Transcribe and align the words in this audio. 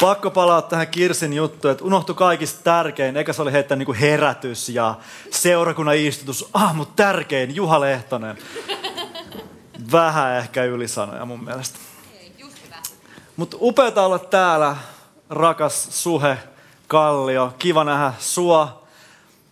Pakko 0.00 0.30
palaa 0.30 0.62
tähän 0.62 0.88
Kirsin 0.88 1.32
juttuun, 1.32 1.72
että 1.72 1.84
unohtui 1.84 2.14
kaikista 2.14 2.62
tärkein. 2.62 3.16
Eikä 3.16 3.32
se 3.32 3.42
oli 3.42 3.52
heittänyt 3.52 3.88
niin 3.88 3.96
herätys 3.96 4.68
ja 4.68 4.94
seurakunnan 5.30 5.96
istutus. 5.96 6.48
Ah, 6.54 6.74
mutta 6.74 7.02
tärkein, 7.02 7.54
Juha 7.56 7.80
Lehtonen. 7.80 8.38
Vähän 9.92 10.36
ehkä 10.36 10.64
ylisanoja 10.64 11.24
mun 11.24 11.44
mielestä. 11.44 11.78
Mutta 13.36 13.56
upeata 13.60 14.06
olla 14.06 14.18
täällä, 14.18 14.76
rakas 15.30 15.88
Suhe, 15.90 16.38
Kallio. 16.88 17.54
Kiva 17.58 17.84
nähdä 17.84 18.12
sua. 18.18 18.82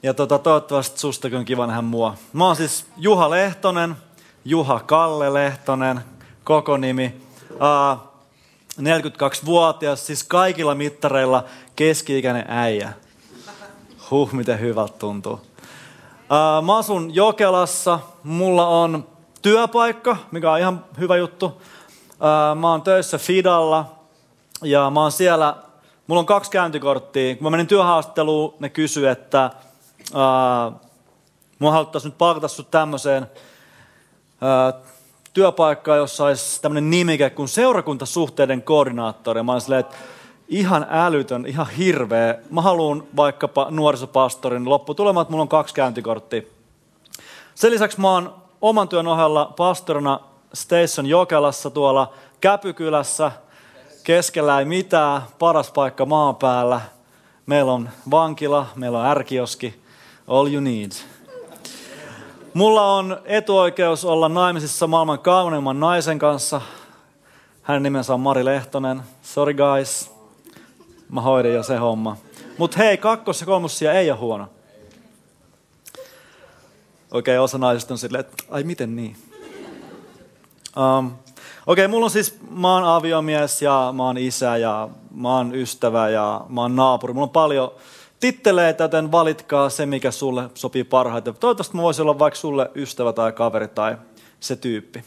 Ja 0.02 0.14
tota, 0.14 0.38
toivottavasti 0.38 1.00
sustakin 1.00 1.38
on 1.38 1.44
kiva 1.44 1.66
nähdä 1.66 1.82
mua. 1.82 2.14
Mä 2.32 2.46
oon 2.46 2.56
siis 2.56 2.86
Juha 2.96 3.30
Lehtonen, 3.30 3.96
Juha 4.44 4.80
Kalle 4.80 5.34
Lehtonen, 5.34 6.00
koko 6.44 6.76
nimi. 6.76 7.20
Uh, 7.50 8.15
42-vuotias, 8.80 10.06
siis 10.06 10.24
kaikilla 10.24 10.74
mittareilla 10.74 11.44
keski-ikäinen 11.76 12.44
äijä. 12.48 12.92
Huh, 14.10 14.32
miten 14.32 14.60
hyvältä 14.60 14.98
tuntuu. 14.98 15.40
Mä 16.62 16.76
asun 16.76 17.14
Jokelassa, 17.14 18.00
mulla 18.22 18.68
on 18.68 19.06
työpaikka, 19.42 20.16
mikä 20.30 20.52
on 20.52 20.58
ihan 20.58 20.84
hyvä 20.98 21.16
juttu. 21.16 21.62
Mä 22.60 22.70
oon 22.70 22.82
töissä 22.82 23.18
Fidalla 23.18 23.96
ja 24.62 24.90
mä 24.90 25.00
oon 25.00 25.12
siellä, 25.12 25.56
mulla 26.06 26.20
on 26.20 26.26
kaksi 26.26 26.50
käyntikorttia. 26.50 27.34
Kun 27.34 27.44
mä 27.44 27.50
menin 27.50 27.66
työhaastatteluun, 27.66 28.54
ne 28.60 28.68
kysyi, 28.68 29.06
että 29.06 29.50
mua 31.58 31.72
haluttaisiin 31.72 32.10
nyt 32.10 32.18
palkata 32.18 32.48
sut 32.48 32.70
tämmöiseen 32.70 33.26
työpaikkaa, 35.36 35.96
jossa 35.96 36.24
olisi 36.24 36.62
tämmöinen 36.62 36.90
nimike 36.90 37.30
kuin 37.30 37.48
seurakuntasuhteiden 37.48 38.62
koordinaattori. 38.62 39.42
Mä 39.42 39.52
olin 39.52 39.78
että 39.78 39.96
ihan 40.48 40.86
älytön, 40.90 41.46
ihan 41.46 41.70
hirveä. 41.70 42.38
Mä 42.50 42.60
haluan 42.60 43.02
vaikkapa 43.16 43.66
nuorisopastorin 43.70 44.68
lopputulemaan, 44.68 45.22
että 45.22 45.30
mulla 45.30 45.42
on 45.42 45.48
kaksi 45.48 45.74
käyntikorttia. 45.74 46.42
Sen 47.54 47.70
lisäksi 47.70 48.00
mä 48.00 48.10
oon 48.10 48.34
oman 48.62 48.88
työn 48.88 49.06
ohella 49.06 49.52
pastorina 49.56 50.20
Station 50.54 51.06
Jokelassa 51.06 51.70
tuolla 51.70 52.12
Käpykylässä. 52.40 53.32
Keskellä 54.04 54.58
ei 54.58 54.64
mitään, 54.64 55.22
paras 55.38 55.70
paikka 55.70 56.06
maan 56.06 56.36
päällä. 56.36 56.80
Meillä 57.46 57.72
on 57.72 57.88
vankila, 58.10 58.66
meillä 58.74 58.98
on 58.98 59.06
ärkioski, 59.06 59.82
all 60.28 60.46
you 60.46 60.60
need. 60.60 60.92
Mulla 62.56 62.94
on 62.94 63.20
etuoikeus 63.24 64.04
olla 64.04 64.28
naimisissa 64.28 64.86
maailman 64.86 65.18
kauneimman 65.18 65.80
naisen 65.80 66.18
kanssa. 66.18 66.60
Hänen 67.62 67.82
nimensä 67.82 68.14
on 68.14 68.20
Mari 68.20 68.44
Lehtonen. 68.44 69.02
Sorry 69.22 69.54
guys. 69.54 70.10
Mä 71.08 71.20
hoidin 71.20 71.54
jo 71.54 71.62
se 71.62 71.76
homma. 71.76 72.16
Mut 72.58 72.76
hei, 72.76 72.96
kakkos- 72.96 73.40
ja 73.40 73.46
kolmossia 73.46 73.92
ei 73.92 74.10
ole 74.10 74.18
huono. 74.18 74.48
Okei, 77.10 77.36
okay, 77.36 77.36
osa 77.36 77.58
naisista 77.58 77.94
on 77.94 77.98
silleen, 77.98 78.20
että 78.20 78.44
ai 78.50 78.64
miten 78.64 78.96
niin? 78.96 79.16
Um, 80.76 81.06
Okei, 81.06 81.84
okay, 81.84 81.88
mulla 81.88 82.04
on 82.04 82.10
siis, 82.10 82.38
mä 82.50 82.74
oon 82.74 82.84
aviomies 82.84 83.62
ja 83.62 83.92
mä 83.96 84.02
oon 84.02 84.18
isä 84.18 84.56
ja 84.56 84.88
mä 85.14 85.36
oon 85.36 85.54
ystävä 85.54 86.08
ja 86.08 86.44
mä 86.48 86.60
oon 86.60 86.76
naapuri. 86.76 87.12
Mulla 87.12 87.26
on 87.26 87.30
paljon 87.30 87.70
titteleitä, 88.20 88.84
joten 88.84 89.12
valitkaa 89.12 89.70
se, 89.70 89.86
mikä 89.86 90.10
sulle 90.10 90.50
sopii 90.54 90.84
parhaiten. 90.84 91.34
Toivottavasti 91.34 91.76
mä 91.76 91.82
voisin 91.82 92.02
olla 92.02 92.18
vaikka 92.18 92.38
sulle 92.38 92.70
ystävä 92.74 93.12
tai 93.12 93.32
kaveri 93.32 93.68
tai 93.68 93.96
se 94.40 94.56
tyyppi. 94.56 95.04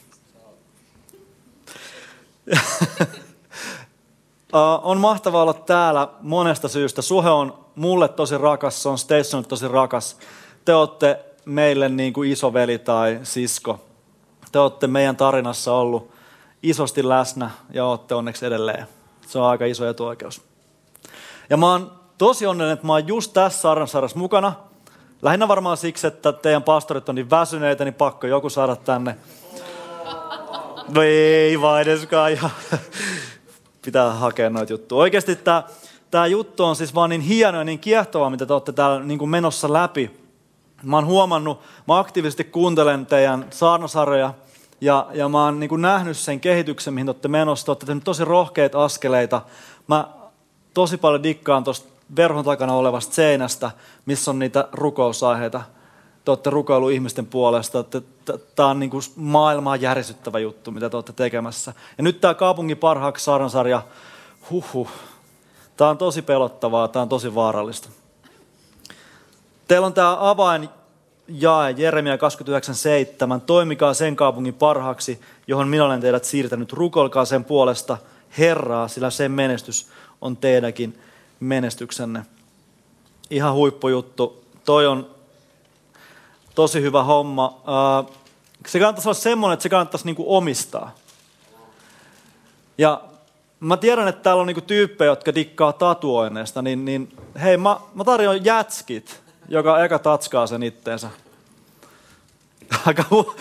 on 4.83 4.97
mahtavaa 4.97 5.41
olla 5.41 5.53
täällä 5.53 6.07
monesta 6.21 6.67
syystä. 6.67 7.01
Suhe 7.01 7.29
on 7.29 7.65
mulle 7.75 8.07
tosi 8.07 8.37
rakas, 8.37 8.83
se 8.83 8.89
on 8.89 8.97
Stationille 8.97 9.47
tosi 9.47 9.67
rakas. 9.67 10.17
Te 10.65 10.73
olette 10.73 11.25
meille 11.45 11.89
niin 11.89 12.13
kuin 12.13 12.31
isoveli 12.31 12.79
tai 12.79 13.19
sisko. 13.23 13.79
Te 14.51 14.59
olette 14.59 14.87
meidän 14.87 15.15
tarinassa 15.15 15.73
ollut 15.73 16.11
isosti 16.63 17.09
läsnä 17.09 17.51
ja 17.73 17.85
olette 17.85 18.15
onneksi 18.15 18.45
edelleen. 18.45 18.87
Se 19.27 19.39
on 19.39 19.45
aika 19.45 19.65
iso 19.65 19.87
etuoikeus. 19.87 20.41
Ja 21.49 21.57
mä 21.57 21.71
oon 21.71 21.98
tosi 22.19 22.45
onnellinen, 22.45 22.73
että 22.73 22.87
mä 22.87 22.93
oon 22.93 23.07
just 23.07 23.33
tässä 23.33 23.61
saarnansarjassa 23.61 24.19
mukana. 24.19 24.53
Lähinnä 25.21 25.47
varmaan 25.47 25.77
siksi, 25.77 26.07
että 26.07 26.31
teidän 26.31 26.63
pastorit 26.63 27.09
on 27.09 27.15
niin 27.15 27.29
väsyneitä, 27.29 27.83
niin 27.83 27.93
pakko 27.93 28.27
joku 28.27 28.49
saada 28.49 28.75
tänne. 28.75 29.15
No 30.93 31.01
ei 31.01 31.61
vaan 31.61 31.81
edeskaan. 31.81 32.31
Ja 32.31 32.49
pitää 33.85 34.13
hakea 34.13 34.49
noita 34.49 34.73
juttuja. 34.73 34.99
Oikeasti 34.99 35.35
tämä, 35.35 35.63
tämä 36.11 36.27
juttu 36.27 36.63
on 36.63 36.75
siis 36.75 36.95
vaan 36.95 37.09
niin 37.09 37.21
hieno 37.21 37.57
ja 37.57 37.63
niin 37.63 37.79
kiehtova, 37.79 38.29
mitä 38.29 38.45
te 38.45 38.53
olette 38.53 38.71
täällä 38.71 38.99
niin 38.99 39.19
kuin 39.19 39.29
menossa 39.29 39.73
läpi. 39.73 40.11
Mä 40.83 40.97
oon 40.97 41.05
huomannut, 41.05 41.61
mä 41.87 41.99
aktiivisesti 41.99 42.43
kuuntelen 42.43 43.05
teidän 43.05 43.45
saarnasarjoja 43.49 44.33
ja, 44.81 45.07
ja 45.13 45.29
mä 45.29 45.45
oon 45.45 45.59
niin 45.59 45.69
kuin 45.69 45.81
nähnyt 45.81 46.17
sen 46.17 46.39
kehityksen, 46.39 46.93
mihin 46.93 47.05
te 47.05 47.09
olette 47.09 47.27
menossa. 47.27 47.65
Te 47.65 47.71
olette 47.71 48.03
tosi 48.03 48.25
rohkeita 48.25 48.83
askeleita. 48.83 49.41
Mä 49.87 50.07
tosi 50.73 50.97
paljon 50.97 51.23
dikkaan 51.23 51.63
tuosta 51.63 51.98
verhon 52.15 52.45
takana 52.45 52.73
olevasta 52.73 53.15
seinästä, 53.15 53.71
missä 54.05 54.31
on 54.31 54.39
niitä 54.39 54.67
rukousaiheita. 54.71 55.61
Te 56.25 56.31
olette 56.31 56.49
rukoillut 56.49 56.91
ihmisten 56.91 57.25
puolesta. 57.25 57.85
Tämä 58.55 58.69
on 58.69 58.79
niin 58.79 58.89
kuin 58.89 59.03
maailmaa 59.15 59.75
järisyttävä 59.75 60.39
juttu, 60.39 60.71
mitä 60.71 60.89
te 60.89 60.97
olette 60.97 61.13
tekemässä. 61.13 61.73
Ja 61.97 62.03
nyt 62.03 62.21
tämä 62.21 62.33
kaupungin 62.33 62.77
parhaaksi 62.77 63.25
saarnasarja, 63.25 63.81
huhu, 64.49 64.87
tämä 65.77 65.89
on 65.89 65.97
tosi 65.97 66.21
pelottavaa, 66.21 66.87
tämä 66.87 67.03
on 67.03 67.09
tosi 67.09 67.35
vaarallista. 67.35 67.89
Teillä 69.67 69.87
on 69.87 69.93
tämä 69.93 70.29
avain 70.29 70.69
jae 71.27 71.71
Jeremia 71.77 72.15
29.7. 72.15 72.21
Toimikaa 73.45 73.93
sen 73.93 74.15
kaupungin 74.15 74.53
parhaaksi, 74.53 75.21
johon 75.47 75.67
minä 75.67 75.85
olen 75.85 76.01
teidät 76.01 76.25
siirtänyt. 76.25 76.73
Rukolkaa 76.73 77.25
sen 77.25 77.43
puolesta 77.43 77.97
Herraa, 78.37 78.87
sillä 78.87 79.09
sen 79.09 79.31
menestys 79.31 79.87
on 80.21 80.37
teidänkin 80.37 80.99
menestyksenne. 81.39 82.25
Ihan 83.29 83.53
huippujuttu. 83.53 84.43
Toi 84.65 84.87
on 84.87 85.09
tosi 86.55 86.81
hyvä 86.81 87.03
homma. 87.03 87.61
Se 88.67 88.79
kannattaisi 88.79 89.09
olla 89.09 89.19
semmoinen, 89.19 89.53
että 89.53 89.63
se 89.63 89.69
kannattaisi 89.69 90.05
niinku 90.05 90.35
omistaa. 90.35 90.95
Ja 92.77 93.01
mä 93.59 93.77
tiedän, 93.77 94.07
että 94.07 94.21
täällä 94.21 94.41
on 94.41 94.47
niinku 94.47 94.61
tyyppejä, 94.61 95.11
jotka 95.11 95.35
dikkaa 95.35 95.73
tatuoinneista, 95.73 96.61
niin, 96.61 96.85
niin 96.85 97.17
hei, 97.41 97.57
mä, 97.57 97.79
mä 97.93 98.03
tarjoan 98.03 98.45
jätskit, 98.45 99.21
joka 99.49 99.83
eka 99.83 99.99
tatskaa 99.99 100.47
sen 100.47 100.63
itteensä. 100.63 101.09
Aika 102.85 103.05
hu... 103.11 103.35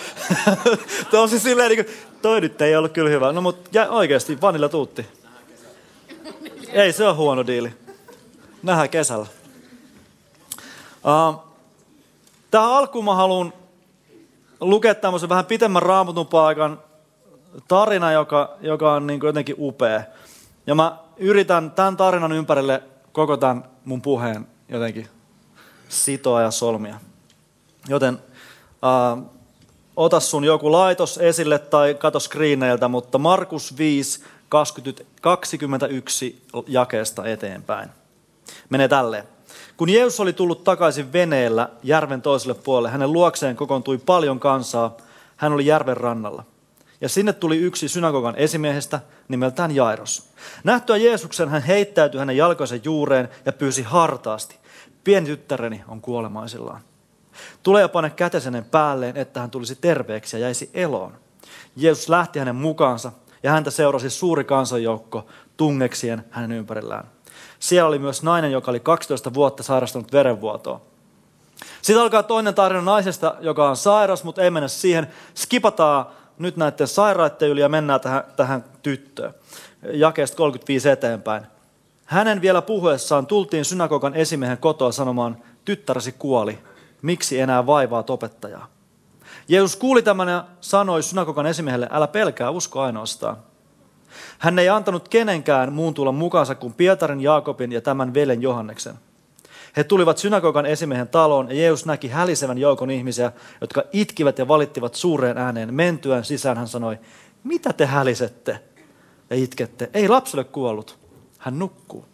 Tosi 1.11 1.41
silleen, 1.41 1.71
niin 1.71 1.85
kuin, 1.85 1.97
toi 2.23 2.41
nyt 2.41 2.63
ei 2.63 2.77
ollut 2.77 2.93
kyllä 2.93 3.11
hyvä. 3.11 3.33
No 3.33 3.41
mutta 3.41 3.89
oikeasti, 3.89 4.41
vanilla 4.41 4.69
tuutti. 4.69 5.07
Ei 6.73 6.93
se 6.93 7.05
ole 7.05 7.15
huono 7.15 7.47
diili. 7.47 7.73
Nähdään 8.63 8.91
kesällä. 8.91 9.27
Tähän 12.51 12.71
alkuun 12.71 13.05
mä 13.05 13.15
haluan 13.15 13.53
lukea 14.61 14.95
tämmöisen 14.95 15.29
vähän 15.29 15.47
pitemmän 15.47 15.83
raamatun 15.83 16.27
paikan 16.27 16.81
tarina, 17.69 18.13
joka, 18.13 18.57
joka 18.61 18.93
on 18.93 19.07
niin 19.07 19.21
jotenkin 19.23 19.57
upea. 19.59 20.03
Ja 20.67 20.75
mä 20.75 20.99
yritän 21.17 21.71
tämän 21.71 21.97
tarinan 21.97 22.33
ympärille 22.33 22.83
koko 23.13 23.37
tämän 23.37 23.65
mun 23.85 24.03
puheen 24.03 24.47
jotenkin 24.69 25.09
sitoa 25.89 26.43
ja 26.43 26.51
solmia. 26.51 27.01
Joten 27.89 28.15
uh, 28.15 29.23
ota 29.97 30.21
sun 30.21 30.45
joku 30.45 30.73
laitos 30.73 31.19
esille 31.19 31.59
tai 31.59 31.95
kato 31.95 32.21
screeneiltä, 32.21 32.89
mutta 32.89 33.19
Markus 33.19 33.79
5, 33.79 34.25
21 35.21 36.43
jakeesta 36.67 37.27
eteenpäin 37.27 37.91
menee 38.69 38.89
tälleen. 38.89 39.25
Kun 39.77 39.89
Jeesus 39.91 40.21
oli 40.21 40.33
tullut 40.33 40.65
takaisin 40.65 41.13
veneellä 41.13 41.69
järven 41.83 42.23
toiselle 42.23 42.55
puolelle, 42.55 42.91
hänen 42.91 43.13
luokseen 43.13 43.57
kokoontui 43.57 43.99
paljon 43.99 44.41
kansaa. 44.41 44.97
Hän 45.37 45.53
oli 45.53 45.67
järven 45.67 45.97
rannalla. 45.97 46.45
ja 47.01 47.09
sinne 47.09 47.33
tuli 47.33 47.57
yksi 47.57 47.89
synagogan 47.89 48.37
esimiehestä 48.37 49.01
nimeltään 49.29 49.75
Jairos. 49.75 50.29
Nähtyä 50.65 50.97
Jeesuksen 50.97 51.49
hän 51.49 51.63
heittäytyi 51.63 52.19
hänen 52.19 52.37
jalkojensa 52.37 52.77
juureen 52.85 53.29
ja 53.47 53.53
pyysi 53.53 53.83
hartaasti. 53.83 54.57
Pieni 55.05 55.27
tyttäreni 55.27 55.85
on 55.89 56.01
kuolemaisillaan. 56.01 56.81
Tule 57.63 57.81
ja 57.81 57.89
pane 57.89 58.11
kätesenen 58.11 58.65
päälleen, 58.65 59.17
että 59.17 59.41
hän 59.41 59.51
tulisi 59.51 59.77
terveeksi 59.77 60.37
ja 60.37 60.41
jäisi 60.41 60.71
eloon. 60.75 61.13
Jeesus 61.77 62.09
lähti 62.09 62.39
hänen 62.39 62.57
mukaansa 62.57 63.13
ja 63.43 63.51
häntä 63.51 63.71
seurasi 63.71 64.11
suuri 64.11 64.45
kansanjoukko 64.45 65.27
tungeksien 65.57 66.25
hänen 66.31 66.53
ympärillään. 66.53 67.05
Siellä 67.59 67.89
oli 67.89 67.99
myös 67.99 68.23
nainen, 68.23 68.53
joka 68.53 68.71
oli 68.71 68.81
12 68.81 69.35
vuotta 69.35 69.63
sairastunut 69.63 70.13
verenvuotoa. 70.13 70.81
Sitten 71.83 72.03
alkaa 72.03 72.23
toinen 72.23 72.55
tarina 72.55 72.83
naisesta, 72.83 73.35
joka 73.41 73.69
on 73.69 73.77
sairas, 73.77 74.25
mutta 74.25 74.43
ei 74.43 74.51
mennä 74.51 74.69
siihen. 74.69 75.07
Skipataan 75.35 76.07
nyt 76.39 76.57
näiden 76.57 76.89
sairaiden 76.89 77.49
yli 77.49 77.61
ja 77.61 77.69
mennään 77.69 78.01
tähän, 78.01 78.25
tähän 78.37 78.65
tyttöön. 78.83 79.35
Jakeesta 79.93 80.37
35 80.37 80.89
eteenpäin. 80.89 81.47
Hänen 82.05 82.41
vielä 82.41 82.63
puhuessaan 82.63 83.27
tultiin 83.27 83.65
synagogan 83.65 84.15
esimiehen 84.15 84.59
kotoa 84.59 84.93
sanomaan, 84.93 85.37
tyttäresi 85.65 86.13
kuoli, 86.13 86.59
miksi 87.03 87.41
enää 87.41 87.67
vaivaa 87.67 88.05
opettajaa? 88.09 88.67
Jeesus 89.49 89.77
kuuli 89.77 90.03
tämän 90.03 90.29
ja 90.29 90.45
sanoi 90.61 91.03
synagogan 91.03 91.47
esimiehelle, 91.47 91.89
älä 91.91 92.07
pelkää, 92.07 92.51
usko 92.51 92.81
ainoastaan. 92.81 93.37
Hän 94.39 94.59
ei 94.59 94.69
antanut 94.69 95.09
kenenkään 95.09 95.73
muun 95.73 95.95
tulla 95.95 96.13
mukaansa 96.13 96.55
kuin 96.55 96.75
Pietarin, 96.75 97.21
Jaakobin 97.21 97.73
ja 97.73 97.81
tämän 97.81 98.15
velen 98.15 98.43
Johanneksen. 98.43 98.95
He 99.77 99.85
tulivat 99.85 100.19
synagogan 100.19 100.67
esimiehen 100.67 101.09
taloon 101.09 101.49
ja 101.49 101.55
Jeesus 101.55 101.87
näki 101.87 102.09
hälisevän 102.09 102.59
joukon 102.59 102.91
ihmisiä, 102.91 103.33
jotka 103.61 103.83
itkivät 103.93 104.39
ja 104.39 104.49
valittivat 104.49 104.95
suureen 104.95 105.39
ääneen. 105.39 105.75
Mentyään 105.75 106.25
sisään 106.25 106.57
hän 106.57 106.69
sanoi, 106.69 106.99
mitä 107.45 107.73
te 107.73 107.87
hälisette 107.87 108.61
ja 109.31 109.37
itkette? 109.37 109.91
Ei 109.95 110.09
lapselle 110.09 110.45
kuollut, 110.45 110.99
hän 111.39 111.59
nukkuu. 111.59 112.05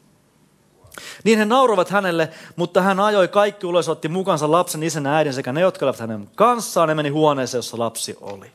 Niin 1.25 1.39
he 1.39 1.45
nauroivat 1.45 1.91
hänelle, 1.91 2.29
mutta 2.57 2.83
hän 2.83 3.01
ajoi 3.01 3.29
kaikki 3.29 3.67
ulos, 3.67 3.89
otti 3.89 4.09
mukansa 4.09 4.51
lapsen 4.51 4.83
isän 4.83 5.07
äidin 5.07 5.35
sekä 5.35 5.53
ne, 5.53 5.61
jotka 5.61 5.87
olivat 5.87 6.01
hänen 6.01 6.31
kanssaan, 6.35 6.89
ja 6.89 6.95
meni 6.95 7.09
huoneeseen, 7.09 7.59
jossa 7.59 7.79
lapsi 7.79 8.17
oli. 8.21 8.53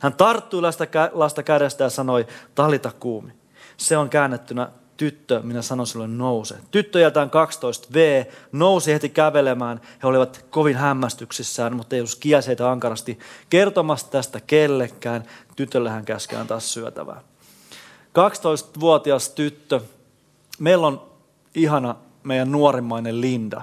Hän 0.00 0.14
tarttui 0.14 0.62
lasta, 0.62 0.84
lasta 1.12 1.42
kädestä 1.42 1.84
ja 1.84 1.90
sanoi, 1.90 2.26
talita 2.54 2.92
kuumi. 3.00 3.32
Se 3.76 3.96
on 3.96 4.10
käännettynä, 4.10 4.68
tyttö, 4.96 5.40
minä 5.42 5.62
sanon 5.62 5.86
sinulle 5.86 6.08
nouse. 6.08 6.54
Tyttö 6.70 7.00
jätään 7.00 7.30
12V 7.30 8.32
nousi 8.52 8.92
heti 8.92 9.08
kävelemään. 9.08 9.80
He 10.02 10.08
olivat 10.08 10.44
kovin 10.50 10.76
hämmästyksissään, 10.76 11.76
mutta 11.76 11.96
Jeesus 11.96 12.16
kiesi 12.16 12.48
heitä 12.48 12.70
ankarasti 12.70 13.18
kertomasta 13.50 14.10
tästä 14.10 14.40
kellekään. 14.40 15.24
Tytölle 15.56 15.90
hän 15.90 16.04
käskään 16.04 16.46
taas 16.46 16.72
syötävää. 16.72 17.20
12-vuotias 18.18 19.28
tyttö. 19.28 19.80
Meillä 20.58 20.86
on 20.86 21.10
ihana 21.54 21.94
meidän 22.22 22.52
nuorimmainen 22.52 23.20
Linda. 23.20 23.62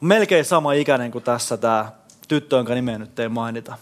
Melkein 0.00 0.44
sama 0.44 0.72
ikäinen 0.72 1.10
kuin 1.10 1.24
tässä 1.24 1.56
tämä 1.56 1.92
tyttö, 2.28 2.56
jonka 2.56 2.74
nimeä 2.74 2.98
nyt 2.98 3.18
ei 3.18 3.28
mainita. 3.28 3.76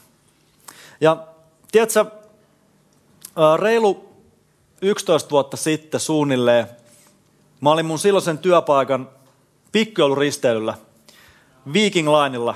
Ja 1.00 1.26
tiedätkö, 1.72 2.04
reilu 3.60 4.08
11 4.82 5.30
vuotta 5.30 5.56
sitten 5.56 6.00
suunnilleen, 6.00 6.66
mä 7.60 7.70
olin 7.70 7.86
mun 7.86 7.98
silloisen 7.98 8.38
työpaikan 8.38 9.10
pikkujouluristeilyllä 9.72 10.74
Viking 11.72 12.08
Lineilla. 12.08 12.54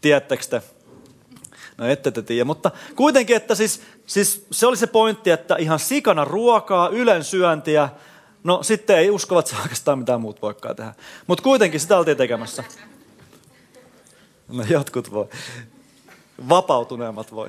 Tiedättekö 0.00 0.44
te? 0.50 0.62
No 1.78 1.86
ette 1.86 2.10
te 2.10 2.22
tiedä, 2.22 2.44
mutta 2.44 2.70
kuitenkin, 2.96 3.36
että 3.36 3.54
siis, 3.54 3.82
siis 4.06 4.46
se 4.50 4.66
oli 4.66 4.76
se 4.76 4.86
pointti, 4.86 5.30
että 5.30 5.56
ihan 5.56 5.78
sikana 5.78 6.24
ruokaa, 6.24 6.88
ylen 6.88 7.24
syöntiä, 7.24 7.88
no 8.44 8.62
sitten 8.62 8.98
ei 8.98 9.10
uskovat 9.10 9.46
se 9.46 9.56
oikeastaan 9.62 9.98
mitään 9.98 10.20
muut 10.20 10.42
voikaan 10.42 10.76
tehdä. 10.76 10.94
Mutta 11.26 11.42
kuitenkin 11.42 11.80
sitä 11.80 11.98
oltiin 11.98 12.16
tekemässä. 12.16 12.64
No 14.48 14.64
jotkut 14.68 15.12
voi. 15.12 15.28
Vapautuneemmat 16.48 17.34
voi. 17.34 17.48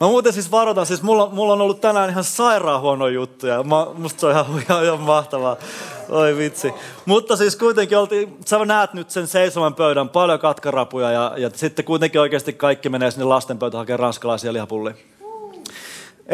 Mä 0.00 0.06
muuten 0.06 0.32
siis 0.32 0.50
varoitan, 0.50 0.86
siis 0.86 1.02
mulla, 1.02 1.28
mulla 1.32 1.52
on 1.52 1.60
ollut 1.60 1.80
tänään 1.80 2.10
ihan 2.10 2.24
sairaan 2.24 2.80
huono 2.80 3.08
juttuja. 3.08 3.62
Mä, 3.62 3.86
musta 3.94 4.20
se 4.20 4.26
on 4.26 4.32
ihan, 4.32 4.46
ihan, 4.62 4.84
ihan 4.84 5.00
mahtavaa. 5.00 5.56
Oi 6.08 6.36
vitsi. 6.36 6.72
Mutta 7.04 7.36
siis 7.36 7.56
kuitenkin 7.56 7.98
oltiin, 7.98 8.36
sä 8.46 8.64
näet 8.64 8.94
nyt 8.94 9.10
sen 9.10 9.26
seisoman 9.26 9.74
pöydän, 9.74 10.08
paljon 10.08 10.38
katkarapuja 10.38 11.10
ja, 11.10 11.34
ja 11.36 11.50
sitten 11.54 11.84
kuitenkin 11.84 12.20
oikeasti 12.20 12.52
kaikki 12.52 12.88
menee 12.88 13.10
sinne 13.10 13.24
lastenpöytä 13.24 13.76
hakemaan 13.76 14.00
ranskalaisia 14.00 14.52
lihapullia. 14.52 14.94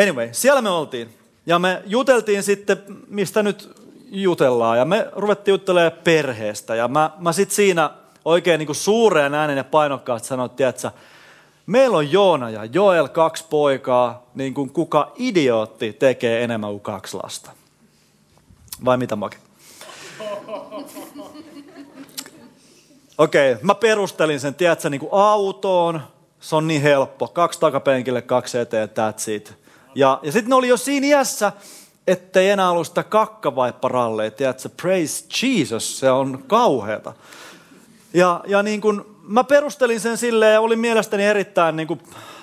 Anyway, 0.03 0.29
siellä 0.33 0.63
me 0.63 0.71
oltiin. 0.71 1.15
Ja 1.47 1.59
me 1.59 1.83
juteltiin 1.87 2.43
sitten, 2.43 2.83
mistä 3.09 3.43
nyt 3.43 3.77
jutellaan. 4.11 4.79
Ja 4.79 4.85
me 4.85 5.09
ruvettiin 5.17 5.53
juttelemaan 5.53 6.01
perheestä. 6.05 6.75
Ja 6.75 6.89
mä, 6.89 7.11
mä 7.19 7.33
sitten 7.33 7.57
siinä 7.57 7.91
oikein 8.25 8.59
niin 8.59 8.67
kuin 8.67 8.77
suureen 8.77 9.35
äänen 9.35 9.57
ja 9.57 9.65
painokkaasti 9.65 10.29
sanoin, 10.29 10.51
että 10.51 10.93
Meillä 11.67 11.97
on 11.97 12.13
Joona 12.13 12.51
ja 12.51 12.65
Joel 12.65 13.09
kaksi 13.09 13.45
poikaa, 13.51 14.27
niin 14.35 14.55
kuin 14.55 14.71
kuka 14.71 15.13
idiootti 15.17 15.93
tekee 15.93 16.45
enemmän 16.45 16.71
kuin 16.71 16.81
kaksi 16.81 17.17
lasta. 17.23 17.51
Vai 18.85 18.97
mitä 18.97 19.17
Make? 19.17 19.37
Okei, 23.19 23.53
okay, 23.53 23.65
mä 23.65 23.75
perustelin 23.75 24.41
sen, 24.41 24.55
tiedätkö, 24.55 24.91
niin 24.91 25.01
kuin 25.01 25.13
autoon, 25.13 26.01
se 26.41 26.57
on 26.57 26.67
niin 26.67 26.83
helppo. 26.83 27.29
Kaksi 27.29 27.61
takapenkille, 27.61 28.23
kaksi 28.23 28.59
eteen, 28.59 28.89
that's 28.89 29.31
it. 29.31 29.55
Ja, 29.95 30.21
ja 30.23 30.33
sitten 30.33 30.49
ne 30.49 30.55
oli 30.55 30.69
jo 30.69 30.77
siinä 30.77 31.07
iässä, 31.07 31.53
ettei 32.07 32.51
enää 32.51 32.71
ollut 32.71 32.87
sitä 32.87 33.03
kakkavaipparalleja, 33.03 34.31
tiedätkö, 34.31 34.69
praise 34.69 35.25
Jesus, 35.43 35.99
se 35.99 36.11
on 36.11 36.45
kauheata. 36.47 37.13
Ja, 38.15 38.41
ja 38.47 38.63
niin 38.63 38.81
kuin 38.81 39.16
mä 39.27 39.45
perustelin 39.45 40.01
sen 40.01 40.19
silleen 40.19 40.53
ja 40.53 40.61
oli 40.61 40.77
mielestäni 40.77 41.25
erittäin 41.25 41.77
niin 41.77 41.89
kuin 41.89 42.01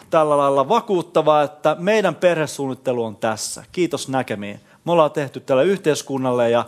tällä 0.09 0.37
lailla 0.37 0.69
vakuuttavaa, 0.69 1.43
että 1.43 1.75
meidän 1.79 2.15
perhesuunnittelu 2.15 3.03
on 3.03 3.15
tässä. 3.15 3.63
Kiitos 3.71 4.09
näkemiin. 4.09 4.59
Me 4.85 4.91
ollaan 4.91 5.11
tehty 5.11 5.39
tällä 5.39 5.63
yhteiskunnalle 5.63 6.49
ja 6.49 6.65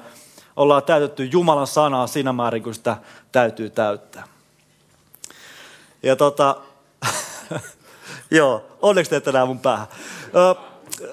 ollaan 0.55 0.83
täytetty 0.83 1.25
Jumalan 1.25 1.67
sanaa 1.67 2.07
siinä 2.07 2.33
määrin, 2.33 2.63
kun 2.63 2.73
sitä 2.73 2.97
täytyy 3.31 3.69
täyttää. 3.69 4.27
Ja 6.03 6.15
tota, 6.15 6.55
joo, 8.31 8.65
onneksi 8.81 9.09
te 9.09 9.15
ette 9.15 9.31
näe 9.31 9.45
mun 9.45 9.59
päähän. 9.59 9.87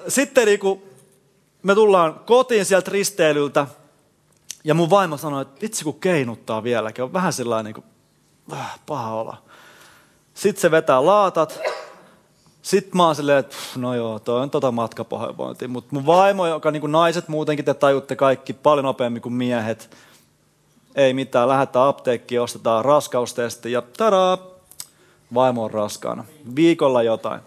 Sitten 0.07 0.45
niin 0.45 0.59
kuin 0.59 0.83
me 1.63 1.75
tullaan 1.75 2.13
kotiin 2.25 2.65
sieltä 2.65 2.91
risteilyltä, 2.91 3.67
ja 4.63 4.73
mun 4.73 4.89
vaimo 4.89 5.17
sanoi, 5.17 5.41
että 5.41 5.61
vitsi 5.61 5.83
kun 5.83 5.99
keinuttaa 5.99 6.63
vieläkin, 6.63 7.03
on 7.03 7.13
vähän 7.13 7.33
sellainen 7.33 7.73
niin 7.73 7.92
paha 8.85 9.15
olla. 9.15 9.37
Sitten 10.33 10.61
se 10.61 10.71
vetää 10.71 11.05
laatat. 11.05 11.59
Sitten 12.61 12.97
mä 12.97 13.05
oon 13.05 13.15
silleen, 13.15 13.37
että 13.37 13.55
no 13.75 13.95
joo, 13.95 14.19
toi 14.19 14.41
on 14.41 14.49
tota 14.49 14.71
matkapahoinvointia. 14.71 15.67
Mutta 15.67 15.89
mun 15.91 16.05
vaimo, 16.05 16.47
joka 16.47 16.71
niin 16.71 16.81
kuin 16.81 16.91
naiset 16.91 17.27
muutenkin, 17.27 17.65
te 17.65 17.73
tajutte 17.73 18.15
kaikki 18.15 18.53
paljon 18.53 18.85
nopeammin 18.85 19.21
kuin 19.21 19.33
miehet. 19.33 19.97
Ei 20.95 21.13
mitään, 21.13 21.49
lähdetään 21.49 21.87
apteekkiin, 21.87 22.41
ostetaan 22.41 22.85
raskaustesti 22.85 23.71
ja 23.71 23.81
tadaa, 23.81 24.37
vaimo 25.33 25.63
on 25.63 25.71
raskaana. 25.71 26.25
Viikolla 26.55 27.03
jotain. 27.03 27.41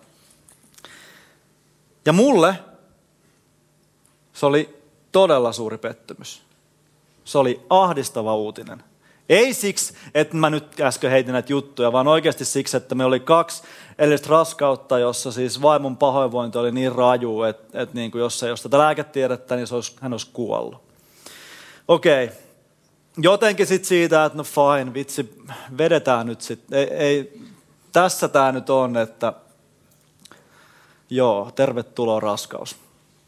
Ja 2.07 2.13
mulle 2.13 2.59
se 4.33 4.47
oli 4.47 4.83
todella 5.13 5.53
suuri 5.53 5.79
pettymys. 5.79 6.43
Se 7.25 7.39
oli 7.39 7.61
ahdistava 7.71 8.37
uutinen. 8.37 8.85
Ei 9.29 9.55
siksi, 9.55 9.95
että 10.15 10.37
mä 10.37 10.51
nyt 10.51 10.81
äsken 10.81 11.11
heitin 11.11 11.33
näitä 11.33 11.53
juttuja, 11.53 11.93
vaan 11.93 12.09
oikeasti 12.09 12.45
siksi, 12.45 12.77
että 12.77 12.95
me 12.95 13.05
oli 13.05 13.21
kaksi 13.21 13.63
edellistä 13.99 14.29
raskautta, 14.31 14.99
jossa 14.99 15.33
siis 15.33 15.63
vaimon 15.63 15.97
pahoinvointi 15.97 16.59
oli 16.59 16.73
niin 16.73 16.93
raju, 16.93 17.43
että, 17.43 17.83
että 17.83 17.95
niin 17.95 18.11
kuin 18.11 18.21
jos 18.21 18.43
ei 18.43 18.51
olisi 18.51 18.63
tätä 18.63 18.79
lääketiedettä, 18.79 19.57
niin 19.57 19.67
se 19.67 19.75
olisi, 19.75 19.97
hän 20.01 20.13
olisi 20.13 20.31
kuollut. 20.33 20.83
Okei. 21.89 22.25
Okay. 22.25 22.37
Jotenkin 23.19 23.67
sitten 23.67 23.89
siitä, 23.89 24.25
että 24.25 24.39
no 24.39 24.45
fine, 24.45 24.95
vitsi, 24.95 25.43
vedetään 25.79 26.27
nyt 26.27 26.41
sitten. 26.41 26.79
Ei, 26.79 26.89
ei, 26.95 27.41
tässä 27.93 28.29
tämä 28.29 28.53
nyt 28.53 28.71
on, 28.71 28.97
että 28.97 29.33
joo, 31.11 31.51
tervetuloa 31.55 32.21
raskaus. 32.21 32.77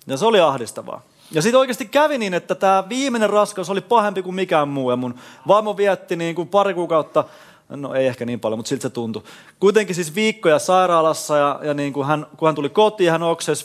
Ja 0.07 0.17
se 0.17 0.27
oli 0.27 0.41
ahdistavaa. 0.41 1.03
Ja 1.31 1.43
sitten 1.43 1.61
oikeasti 1.61 1.87
kävi 1.87 2.19
niin, 2.19 2.35
että 2.35 2.55
tämä 2.55 2.85
viimeinen 2.89 3.31
raskaus 3.31 3.71
oli 3.71 3.81
pahempi 3.81 4.23
kuin 4.23 4.35
mikään 4.35 4.69
muu. 4.69 4.91
Ja 4.91 4.97
mun 4.97 5.15
vaimo 5.49 5.77
vietti 5.77 6.17
niin 6.17 6.35
kuin 6.35 6.49
pari 6.49 6.75
kuukautta, 6.75 7.25
no 7.69 7.95
ei 7.95 8.07
ehkä 8.07 8.25
niin 8.25 8.41
paljon, 8.41 8.59
mutta 8.59 8.69
siltä 8.69 8.83
se 8.83 8.91
tuntui. 8.91 9.23
Kuitenkin 9.61 9.95
siis 9.95 10.15
viikkoja 10.15 10.59
sairaalassa 10.59 11.37
ja, 11.37 11.61
ja 11.63 11.75
niin 11.75 11.93
kuin 11.93 12.07
hän, 12.07 12.27
kun 12.37 12.49
hän 12.49 12.55
tuli 12.55 12.69
kotiin, 12.69 13.11
hän 13.11 13.23
oksesi 13.23 13.65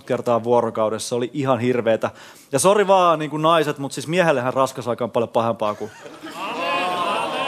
15-20 0.00 0.04
kertaa 0.06 0.44
vuorokaudessa. 0.44 1.08
Se 1.08 1.14
oli 1.14 1.30
ihan 1.32 1.60
hirveetä. 1.60 2.10
Ja 2.52 2.58
sori 2.58 2.86
vaan 2.86 3.18
niin 3.18 3.30
kuin 3.30 3.42
naiset, 3.42 3.78
mutta 3.78 3.94
siis 3.94 4.06
miehellehän 4.06 4.54
raskasaika 4.54 5.04
on 5.04 5.10
paljon 5.10 5.28
pahempaa 5.28 5.74
kuin... 5.74 5.90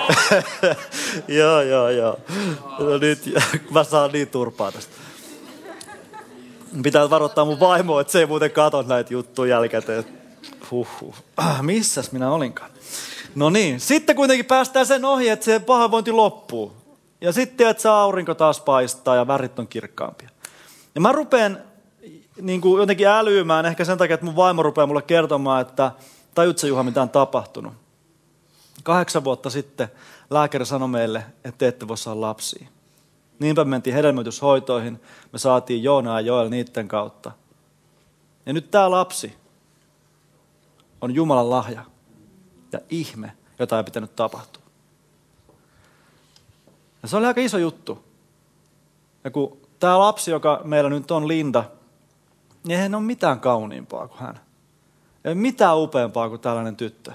joo, 1.29 1.63
joo, 1.63 1.89
joo. 1.89 2.19
No 2.79 2.99
nyt 2.99 3.35
mä 3.71 3.85
saan 3.85 4.13
niin 4.13 4.29
turpaa 4.29 4.73
tästä. 4.73 4.93
Pitää 6.83 7.11
varoittaa 7.11 7.45
mun 7.45 7.61
vaimoa, 7.61 8.01
että 8.01 8.13
se 8.13 8.19
ei 8.19 8.27
muuten 8.27 8.51
katso 8.51 8.83
näitä 8.83 9.15
juttuja 9.15 9.57
jälkikäteen. 9.57 10.05
Huhhuh. 10.71 11.15
Ah, 11.37 11.63
missäs 11.63 12.13
minä 12.13 12.31
olinkaan? 12.31 12.71
No 13.35 13.51
niin, 13.51 13.81
sitten 13.81 14.17
kuitenkin 14.17 14.47
päästään 14.47 14.87
sen 14.87 15.05
ohi, 15.05 15.29
että 15.29 15.45
se 15.45 15.61
pahoinvointi 15.61 16.13
loppuu. 16.13 16.73
Ja 17.21 17.33
sitten, 17.33 17.69
että 17.69 17.83
se 17.83 17.89
aurinko 17.89 18.35
taas 18.35 18.61
paistaa 18.61 19.17
ja 19.17 19.27
värit 19.27 19.59
on 19.59 19.69
kirkkaampia. 19.69 20.29
Ja 20.95 21.01
mä 21.01 21.13
rupean 21.13 21.59
niin 22.41 22.61
kuin 22.61 22.81
jotenkin 22.81 23.07
älyymään, 23.07 23.67
ehkä 23.67 23.85
sen 23.85 23.99
takia, 23.99 24.15
että 24.15 24.27
mun 24.27 24.37
vaimo 24.37 24.63
rupeaa 24.63 24.87
mulle 24.87 25.03
kertomaan, 25.03 25.61
että 25.61 25.93
tajut 26.35 26.59
sä 26.59 26.67
Juha, 26.67 26.83
mitä 26.83 27.03
on 27.03 27.11
tapahtunut. 27.11 27.73
Kahdeksan 28.83 29.25
vuotta 29.25 29.51
sitten 29.51 29.89
lääkäri 30.31 30.67
sanoi 30.67 30.89
meille, 30.89 31.25
että 31.45 31.59
te 31.59 31.69
ette 31.69 31.89
voi 31.89 31.99
saada 31.99 32.21
lapsia. 32.21 32.69
Niinpä 33.39 33.65
me 33.65 33.71
mentiin 33.71 33.95
hedelmöityshoitoihin, 33.95 35.01
me 35.33 35.39
saatiin 35.39 35.83
Joona 35.83 36.21
ja 36.21 36.27
Joel 36.27 36.49
niiden 36.49 36.89
kautta. 36.89 37.33
Ja 38.47 38.53
nyt 38.53 38.71
tämä 38.71 38.91
lapsi 38.91 39.37
on 41.01 41.15
Jumalan 41.15 41.51
lahja 41.51 41.85
ja 42.73 42.79
ihme, 42.91 43.33
jota 43.59 43.79
ei 43.79 43.85
pitänyt 43.85 44.17
tapahtua. 44.17 44.63
Ja 47.03 47.09
se 47.09 47.17
oli 47.17 47.27
aika 47.27 47.41
iso 47.41 47.59
juttu. 47.59 48.05
Ja 49.25 49.31
kun 49.31 49.59
tämä 49.79 49.99
lapsi, 49.99 50.31
joka 50.31 50.61
meillä 50.65 50.91
nyt 50.91 51.11
on 51.11 51.29
Linda, 51.29 51.65
niin 52.65 52.77
eihän 52.77 52.95
ole 52.95 53.03
mitään 53.03 53.41
kauniimpaa 53.41 54.09
kuin 54.09 54.21
hän. 54.21 54.41
Ei 55.25 55.35
mitään 55.35 55.79
upeampaa 55.79 56.29
kuin 56.29 56.41
tällainen 56.41 56.77
tyttö. 56.77 57.13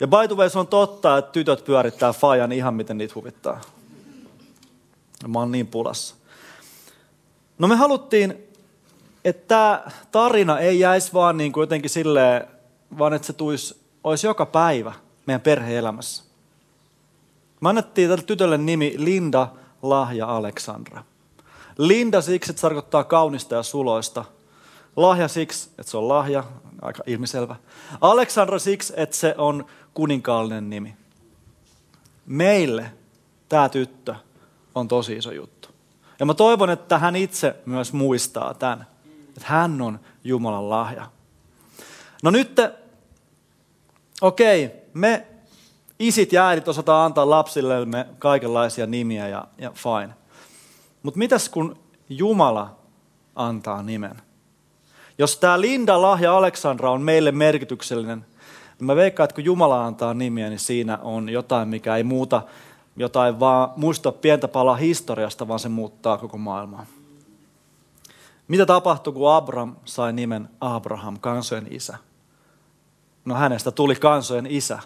Ja 0.00 0.06
by 0.06 0.28
the 0.28 0.36
way, 0.36 0.50
se 0.50 0.58
on 0.58 0.66
totta, 0.66 1.18
että 1.18 1.32
tytöt 1.32 1.64
pyörittää 1.64 2.12
fajan 2.12 2.52
ihan 2.52 2.74
miten 2.74 2.98
niitä 2.98 3.14
huvittaa. 3.14 3.60
Mä 5.28 5.38
oon 5.38 5.52
niin 5.52 5.66
pulassa. 5.66 6.14
No 7.58 7.68
me 7.68 7.76
haluttiin, 7.76 8.34
että 9.24 9.48
tämä 9.48 9.84
tarina 10.12 10.58
ei 10.58 10.80
jäisi 10.80 11.12
vaan 11.12 11.36
niin 11.36 11.52
kuin 11.52 11.62
jotenkin 11.62 11.90
silleen, 11.90 12.46
vaan 12.98 13.12
että 13.12 13.26
se 13.26 13.32
tuisi, 13.32 13.80
olisi 14.04 14.26
joka 14.26 14.46
päivä 14.46 14.92
meidän 15.26 15.40
perheelämässä. 15.40 16.24
Me 17.60 17.68
annettiin 17.68 18.08
tälle 18.08 18.22
tytölle 18.22 18.58
nimi 18.58 18.94
Linda 18.98 19.48
Lahja 19.82 20.26
Aleksandra. 20.26 21.04
Linda 21.78 22.20
siksi, 22.20 22.50
että 22.50 22.60
se 22.60 22.66
tarkoittaa 22.66 23.04
kaunista 23.04 23.54
ja 23.54 23.62
suloista. 23.62 24.24
Lahja 24.96 25.28
siksi, 25.28 25.68
että 25.78 25.90
se 25.90 25.96
on 25.96 26.08
lahja, 26.08 26.44
aika 26.82 27.02
ilmiselvä. 27.06 27.56
Aleksandra 28.00 28.58
siksi, 28.58 28.92
että 28.96 29.16
se 29.16 29.34
on 29.38 29.66
kuninkaallinen 29.94 30.70
nimi. 30.70 30.96
Meille 32.26 32.92
tämä 33.48 33.68
tyttö 33.68 34.14
on 34.74 34.88
tosi 34.88 35.12
iso 35.12 35.32
juttu. 35.32 35.68
Ja 36.20 36.26
mä 36.26 36.34
toivon, 36.34 36.70
että 36.70 36.98
hän 36.98 37.16
itse 37.16 37.56
myös 37.66 37.92
muistaa 37.92 38.54
tämän, 38.54 38.86
että 39.28 39.44
hän 39.44 39.82
on 39.82 40.00
Jumalan 40.24 40.70
lahja. 40.70 41.06
No 42.22 42.30
nyt, 42.30 42.60
okei, 44.20 44.64
okay, 44.64 44.78
me 44.94 45.26
isit 45.98 46.32
ja 46.32 46.48
äidit 46.48 46.68
osataan 46.68 47.06
antaa 47.06 47.30
lapsillemme 47.30 48.06
kaikenlaisia 48.18 48.86
nimiä 48.86 49.28
ja, 49.28 49.44
ja 49.58 49.70
fine. 49.70 50.14
Mutta 51.02 51.18
mitäs 51.18 51.48
kun 51.48 51.78
Jumala 52.08 52.76
antaa 53.36 53.82
nimen? 53.82 54.22
Jos 55.18 55.36
tämä 55.36 55.60
Linda, 55.60 56.02
Lahja, 56.02 56.36
Aleksandra 56.36 56.90
on 56.90 57.02
meille 57.02 57.32
merkityksellinen, 57.32 58.26
niin 58.78 58.86
mä 58.86 58.96
veikkaan, 58.96 59.24
että 59.24 59.34
kun 59.34 59.44
Jumala 59.44 59.86
antaa 59.86 60.14
nimiä, 60.14 60.48
niin 60.48 60.58
siinä 60.58 60.98
on 60.98 61.28
jotain, 61.28 61.68
mikä 61.68 61.96
ei 61.96 62.02
muuta 62.02 62.42
jotain 62.96 63.40
vaan 63.40 63.70
muista 63.76 64.12
pientä 64.12 64.48
palaa 64.48 64.76
historiasta, 64.76 65.48
vaan 65.48 65.60
se 65.60 65.68
muuttaa 65.68 66.18
koko 66.18 66.38
maailmaa. 66.38 66.86
Mitä 68.48 68.66
tapahtui, 68.66 69.12
kun 69.12 69.32
Abraham 69.34 69.76
sai 69.84 70.12
nimen 70.12 70.48
Abraham, 70.60 71.20
kansojen 71.20 71.66
isä? 71.70 71.98
No 73.24 73.34
hänestä 73.34 73.70
tuli 73.70 73.94
kansojen 73.94 74.46
isä. 74.46 74.78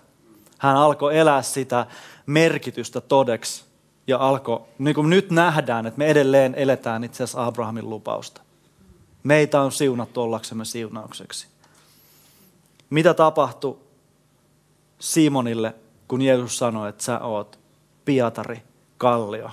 Hän 0.59 0.77
alkoi 0.77 1.19
elää 1.19 1.43
sitä 1.43 1.87
merkitystä 2.27 3.01
todeksi 3.01 3.65
ja 4.07 4.19
alkoi, 4.19 4.61
niin 4.79 4.95
kuin 4.95 5.11
nyt 5.11 5.31
nähdään, 5.31 5.87
että 5.87 5.99
me 5.99 6.07
edelleen 6.07 6.55
eletään 6.55 7.05
itse 7.05 7.25
asiassa 7.25 7.47
Abrahamin 7.47 7.91
lupausta. 7.91 8.41
Meitä 9.23 9.61
on 9.61 9.73
siunattu 9.73 10.23
ollaksemme 10.23 10.65
siunaukseksi. 10.65 11.47
Mitä 12.91 13.15
tapahtui 13.15 13.79
Simonille, 14.99 15.75
kun 16.09 16.23
Jeesus 16.23 16.59
sanoi, 16.59 16.89
että 16.89 17.03
sä 17.03 17.19
oot 17.19 17.59
Pietari 18.07 18.63
Kallio, 18.99 19.51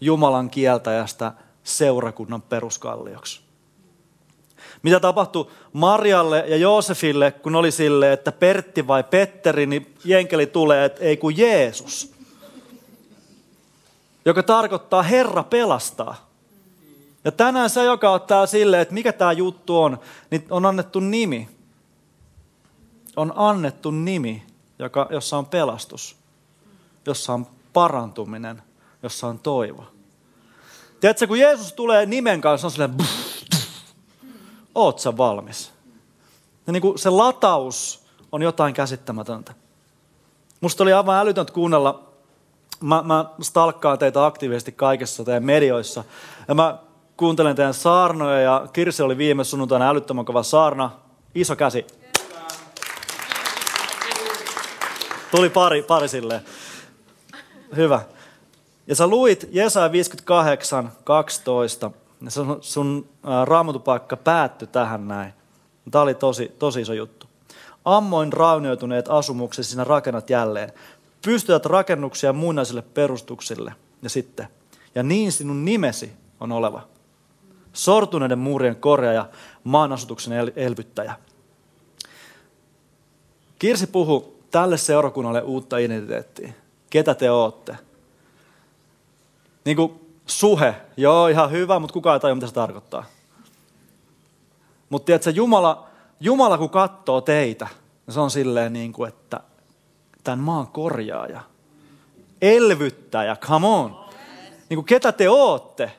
Jumalan 0.00 0.50
kieltäjästä 0.50 1.32
seurakunnan 1.64 2.42
peruskallioksi? 2.42 3.40
Mitä 4.82 5.00
tapahtui 5.00 5.50
Marjalle 5.72 6.44
ja 6.46 6.56
Joosefille, 6.56 7.30
kun 7.30 7.54
oli 7.54 7.70
sille, 7.70 8.12
että 8.12 8.32
Pertti 8.32 8.86
vai 8.86 9.04
Petteri, 9.04 9.66
niin 9.66 9.94
jenkeli 10.04 10.46
tulee, 10.46 10.84
että 10.84 11.00
ei 11.00 11.16
kuin 11.16 11.38
Jeesus. 11.38 12.14
Joka 14.24 14.42
tarkoittaa 14.42 15.02
Herra 15.02 15.42
pelastaa. 15.42 16.30
Ja 17.24 17.32
tänään 17.32 17.70
se, 17.70 17.84
joka 17.84 18.10
ottaa 18.10 18.46
sille, 18.46 18.80
että 18.80 18.94
mikä 18.94 19.12
tämä 19.12 19.32
juttu 19.32 19.82
on, 19.82 19.98
niin 20.30 20.46
on 20.50 20.66
annettu 20.66 21.00
nimi. 21.00 21.48
On 23.16 23.32
annettu 23.36 23.90
nimi, 23.90 24.42
joka, 24.78 25.06
jossa 25.10 25.38
on 25.38 25.46
pelastus, 25.46 26.16
jossa 27.06 27.32
on 27.32 27.46
parantuminen, 27.72 28.62
jossa 29.02 29.26
on 29.26 29.38
toivo. 29.38 29.84
Tiedätkö, 31.00 31.26
kun 31.26 31.38
Jeesus 31.38 31.72
tulee 31.72 32.06
nimen 32.06 32.40
kanssa, 32.40 32.66
on 32.66 32.70
silleen, 32.70 32.96
oot 34.74 34.98
sä 34.98 35.16
valmis? 35.16 35.72
Ja 36.66 36.72
niin 36.72 36.82
kuin 36.82 36.98
se 36.98 37.10
lataus 37.10 38.06
on 38.32 38.42
jotain 38.42 38.74
käsittämätöntä. 38.74 39.54
Musta 40.60 40.82
oli 40.82 40.92
aivan 40.92 41.18
älytöntä 41.18 41.52
kuunnella, 41.52 42.02
mä, 42.80 43.02
mä 43.02 43.24
stalkkaan 43.40 43.98
teitä 43.98 44.26
aktiivisesti 44.26 44.72
kaikessa 44.72 45.24
teidän 45.24 45.44
medioissa, 45.44 46.04
ja 46.48 46.54
mä 46.54 46.78
kuuntelen 47.16 47.56
teidän 47.56 47.74
saarnoja, 47.74 48.40
ja 48.40 48.66
Kirsi 48.72 49.02
oli 49.02 49.18
viime 49.18 49.44
sunnuntaina 49.44 49.88
älyttömän 49.88 50.24
kova 50.24 50.42
saarna, 50.42 50.90
iso 51.34 51.56
käsi. 51.56 51.86
Tuli 55.30 55.50
pari, 55.50 55.82
pari 55.82 56.08
silleen. 56.08 56.40
Hyvä. 57.76 58.00
Ja 58.86 58.94
sä 58.94 59.06
luit 59.06 59.48
Jesaja 59.52 59.92
58, 59.92 60.92
12, 61.04 61.90
ja 62.24 62.30
sun, 62.30 62.58
sun 62.60 63.08
raamatupaikka 63.44 64.16
päättyi 64.16 64.68
tähän 64.68 65.08
näin. 65.08 65.32
Tämä 65.90 66.02
oli 66.02 66.14
tosi, 66.14 66.52
tosi 66.58 66.80
iso 66.80 66.92
juttu. 66.92 67.26
Ammoin 67.84 68.32
raunioituneet 68.32 69.08
asumuksesi 69.08 69.70
sinä 69.70 69.84
rakennat 69.84 70.30
jälleen. 70.30 70.72
Pystytät 71.24 71.66
rakennuksia 71.66 72.32
muinaisille 72.32 72.82
perustuksille. 72.82 73.74
Ja 74.02 74.10
sitten, 74.10 74.48
ja 74.94 75.02
niin 75.02 75.32
sinun 75.32 75.64
nimesi 75.64 76.12
on 76.40 76.52
oleva. 76.52 76.82
Sortuneiden 77.72 78.38
muurien 78.38 78.76
korjaaja, 78.76 79.28
maan 79.64 79.92
asutuksen 79.92 80.52
elvyttäjä. 80.56 81.14
Kirsi 83.58 83.86
puhu 83.86 84.40
tälle 84.50 84.76
seurakunnalle 84.76 85.42
uutta 85.42 85.78
identiteettiä. 85.78 86.52
Ketä 86.90 87.14
te 87.14 87.30
ootte? 87.30 87.76
Niin 89.64 89.76
kuin 89.76 90.00
suhe, 90.26 90.74
joo 90.96 91.28
ihan 91.28 91.50
hyvä, 91.50 91.78
mutta 91.78 91.92
kukaan 91.92 92.14
ei 92.14 92.20
tajua, 92.20 92.34
mitä 92.34 92.46
se 92.46 92.54
tarkoittaa. 92.54 93.04
Mutta 94.90 95.06
tiedätkö, 95.06 95.30
Jumala, 95.30 95.86
Jumala 96.20 96.58
kun 96.58 96.70
katsoo 96.70 97.20
teitä, 97.20 97.68
niin 98.06 98.14
se 98.14 98.20
on 98.20 98.30
silleen 98.30 98.72
niin 98.72 98.92
kuin, 98.92 99.08
että 99.08 99.40
tämän 100.24 100.38
maan 100.38 100.66
korjaaja, 100.66 101.40
elvyttäjä, 102.42 103.36
come 103.36 103.66
on. 103.66 104.04
Niin 104.68 104.76
kuin 104.76 104.86
ketä 104.86 105.12
te 105.12 105.30
ootte? 105.30 105.92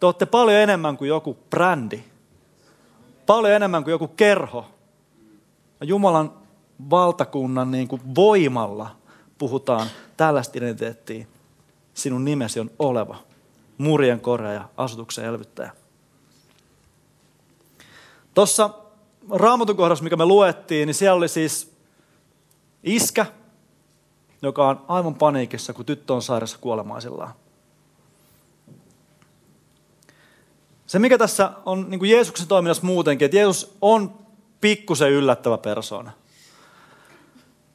Te 0.00 0.06
ootte 0.06 0.26
paljon 0.26 0.60
enemmän 0.60 0.96
kuin 0.96 1.08
joku 1.08 1.38
brändi. 1.50 2.04
Paljon 3.26 3.52
enemmän 3.52 3.84
kuin 3.84 3.92
joku 3.92 4.08
kerho. 4.08 4.66
Jumalan 5.82 6.32
valtakunnan 6.90 7.70
niin 7.70 7.88
kuin 7.88 8.02
voimalla 8.14 8.96
puhutaan 9.38 9.86
tällaista 10.16 10.58
identiteettiä. 10.58 11.26
Sinun 11.94 12.24
nimesi 12.24 12.60
on 12.60 12.70
oleva 12.78 13.16
murien 13.78 14.20
korjaaja, 14.20 14.68
asutuksen 14.76 15.24
elvyttäjä. 15.24 15.72
Tuossa 18.34 18.70
raamatun 19.30 19.76
kohdassa, 19.76 20.04
mikä 20.04 20.16
me 20.16 20.26
luettiin, 20.26 20.86
niin 20.86 20.94
siellä 20.94 21.16
oli 21.16 21.28
siis 21.28 21.72
iskä, 22.82 23.26
joka 24.42 24.68
on 24.68 24.84
aivan 24.88 25.14
paniikissa, 25.14 25.72
kun 25.72 25.84
tyttö 25.84 26.14
on 26.14 26.22
sairaassa 26.22 26.58
kuolemaisillaan. 26.60 27.34
Se, 30.86 30.98
mikä 30.98 31.18
tässä 31.18 31.52
on 31.66 31.86
niin 31.90 31.98
kuin 31.98 32.10
Jeesuksen 32.10 32.48
toiminnassa 32.48 32.86
muutenkin, 32.86 33.26
että 33.26 33.36
Jeesus 33.36 33.76
on 33.80 34.14
pikkusen 34.60 35.10
yllättävä 35.10 35.58
persona. 35.58 36.12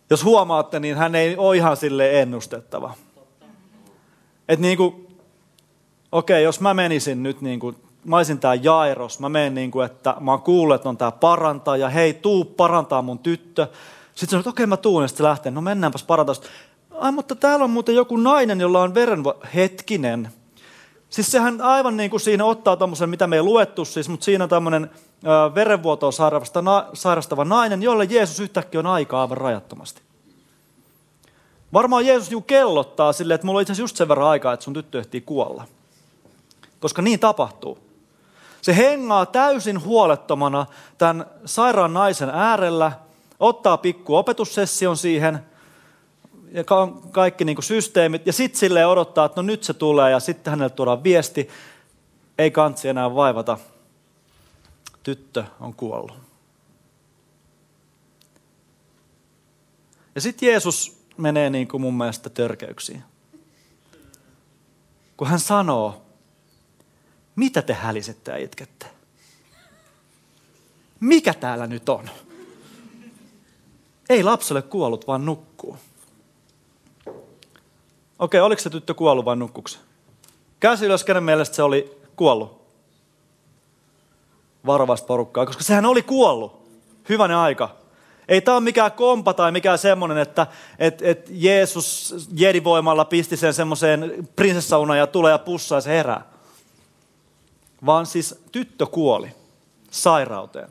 Jos 0.10 0.24
huomaatte, 0.24 0.80
niin 0.80 0.98
hän 0.98 1.16
ei 1.16 1.38
ole 1.38 1.58
ihan 1.58 1.78
sille 1.78 2.22
ennustettava. 2.22 2.94
Että 4.50 4.62
niin 4.62 4.78
kuin, 4.78 5.18
okei, 6.12 6.44
jos 6.44 6.62
mä 6.62 6.74
menisin 6.74 7.24
nyt 7.24 7.42
niin 7.42 7.60
kuin, 7.60 7.76
mä 8.06 8.18
olisin 8.18 8.40
tää 8.40 8.56
Jairos, 8.56 9.20
mä 9.20 9.30
menen 9.30 9.56
niin 9.56 9.72
kuin, 9.72 9.86
että 9.86 10.16
mä 10.20 10.32
oon 10.32 10.42
kuullut, 10.42 10.76
että 10.76 10.90
on 10.90 10.98
tää 10.98 11.12
parantaja, 11.12 11.90
hei, 11.90 12.14
tuu 12.14 12.46
parantaa 12.46 13.02
mun 13.02 13.20
tyttö. 13.20 13.68
Sitten 14.16 14.30
sanoin, 14.30 14.42
että 14.42 14.50
okei, 14.50 14.66
mä 14.66 14.78
tuun, 14.78 15.02
ja 15.02 15.08
sitten 15.08 15.26
lähtee, 15.26 15.52
no 15.52 15.62
mennäänpäs 15.62 16.04
parantaa. 16.04 16.36
Ai, 16.92 17.12
mutta 17.12 17.36
täällä 17.36 17.64
on 17.64 17.70
muuten 17.70 17.96
joku 17.96 18.18
nainen, 18.18 18.62
jolla 18.62 18.82
on 18.82 18.94
veren... 18.94 19.24
Hetkinen. 19.56 20.30
Siis 21.10 21.32
sehän 21.32 21.62
aivan 21.62 21.98
niin 21.98 22.10
kuin 22.10 22.20
siinä 22.20 22.46
ottaa 22.46 22.78
tuommoisen, 22.78 23.10
mitä 23.10 23.28
me 23.28 23.36
ei 23.36 23.42
luettu 23.42 23.86
siis, 23.86 24.10
mutta 24.10 24.24
siinä 24.24 24.44
on 24.44 24.50
tämmöinen 24.50 24.92
verenvuotoa 25.56 26.12
sairastava 26.94 27.46
nainen, 27.46 27.84
jolle 27.84 28.06
Jeesus 28.10 28.40
yhtäkkiä 28.40 28.80
on 28.80 28.86
aikaa 28.86 29.22
aivan 29.22 29.38
rajattomasti. 29.38 30.02
Varmaan 31.74 32.06
Jeesus 32.06 32.32
juu 32.32 32.42
kellottaa 32.42 33.14
silleen, 33.14 33.36
että 33.36 33.46
mulla 33.46 33.58
on 33.58 33.62
itse 33.62 33.72
asiassa 33.72 33.84
just 33.84 33.96
sen 33.96 34.08
verran 34.08 34.28
aikaa, 34.28 34.54
että 34.54 34.64
sun 34.64 34.74
tyttö 34.74 35.00
ehtii 35.00 35.22
kuolla. 35.22 35.66
Koska 36.80 37.02
niin 37.02 37.20
tapahtuu. 37.20 37.78
Se 38.62 38.78
hengaa 38.78 39.26
täysin 39.26 39.84
huolettomana 39.84 40.66
tämän 40.98 41.26
sairaan 41.46 41.94
naisen 41.94 42.30
äärellä, 42.30 42.92
ottaa 43.40 43.78
pikku 43.78 44.16
opetussession 44.16 44.98
siihen, 44.98 45.46
ja 46.52 46.64
kaikki 47.12 47.46
niin 47.46 47.56
kuin 47.56 47.64
systeemit, 47.64 48.28
ja 48.28 48.34
sitten 48.34 48.60
sille 48.60 48.86
odottaa, 48.86 49.26
että 49.26 49.42
no 49.42 49.46
nyt 49.46 49.64
se 49.64 49.74
tulee, 49.74 50.12
ja 50.12 50.20
sitten 50.20 50.52
hänelle 50.52 50.70
tuodaan 50.70 51.04
viesti, 51.04 51.50
ei 52.38 52.52
kantsi 52.52 52.88
enää 52.88 53.16
vaivata, 53.16 53.58
tyttö 55.04 55.44
on 55.60 55.74
kuollut. 55.74 56.18
Ja 60.16 60.22
sitten 60.22 60.48
Jeesus 60.48 61.06
menee 61.18 61.50
niin 61.50 61.68
kuin 61.68 61.82
mun 61.82 61.98
mielestä 61.98 62.30
törkeyksiin. 62.30 63.04
Kun 65.18 65.28
hän 65.28 65.40
sanoo, 65.40 66.02
mitä 67.36 67.62
te 67.62 67.74
hälisette 67.74 68.32
ja 68.32 68.38
itkette? 68.38 68.86
Mikä 71.00 71.34
täällä 71.34 71.68
nyt 71.68 71.90
on? 71.90 72.10
Ei 74.10 74.24
lapselle 74.24 74.62
kuollut, 74.62 75.08
vaan 75.08 75.26
nukkuu. 75.26 75.78
Okei, 78.20 78.42
oliko 78.42 78.62
se 78.62 78.70
tyttö 78.70 78.94
kuollut 78.94 79.26
vai 79.26 79.36
nukkuksi? 79.36 79.80
Käsi 80.60 80.86
ylös, 80.86 81.04
kenen 81.04 81.24
mielestä 81.24 81.56
se 81.56 81.64
oli 81.64 81.98
kuollut? 82.16 82.62
Varovasta 84.66 85.08
porukkaa, 85.08 85.46
koska 85.46 85.64
sehän 85.64 85.86
oli 85.86 86.02
kuollut. 86.02 86.60
Hyvänen 87.10 87.38
aika. 87.38 87.76
Ei 88.28 88.42
tämä 88.42 88.58
ole 88.58 88.64
mikään 88.64 88.92
kompa 88.92 89.34
tai 89.34 89.52
mikään 89.52 89.78
semmoinen, 89.78 90.18
että 90.18 90.48
et, 90.80 91.02
et 91.02 91.28
Jeesus 91.30 92.16
jedivoimalla 92.34 93.06
pisti 93.06 93.38
sen 93.38 93.54
semmoiseen 93.54 94.28
prinsessaunaan 94.36 95.00
ja 95.00 95.08
tulee 95.08 95.32
ja 95.32 95.38
pussaa 95.38 95.78
ja 95.78 95.82
se 95.82 95.90
herää. 95.90 96.22
Vaan 97.86 98.06
siis 98.06 98.42
tyttö 98.52 98.86
kuoli 98.86 99.32
sairauteen. 99.92 100.70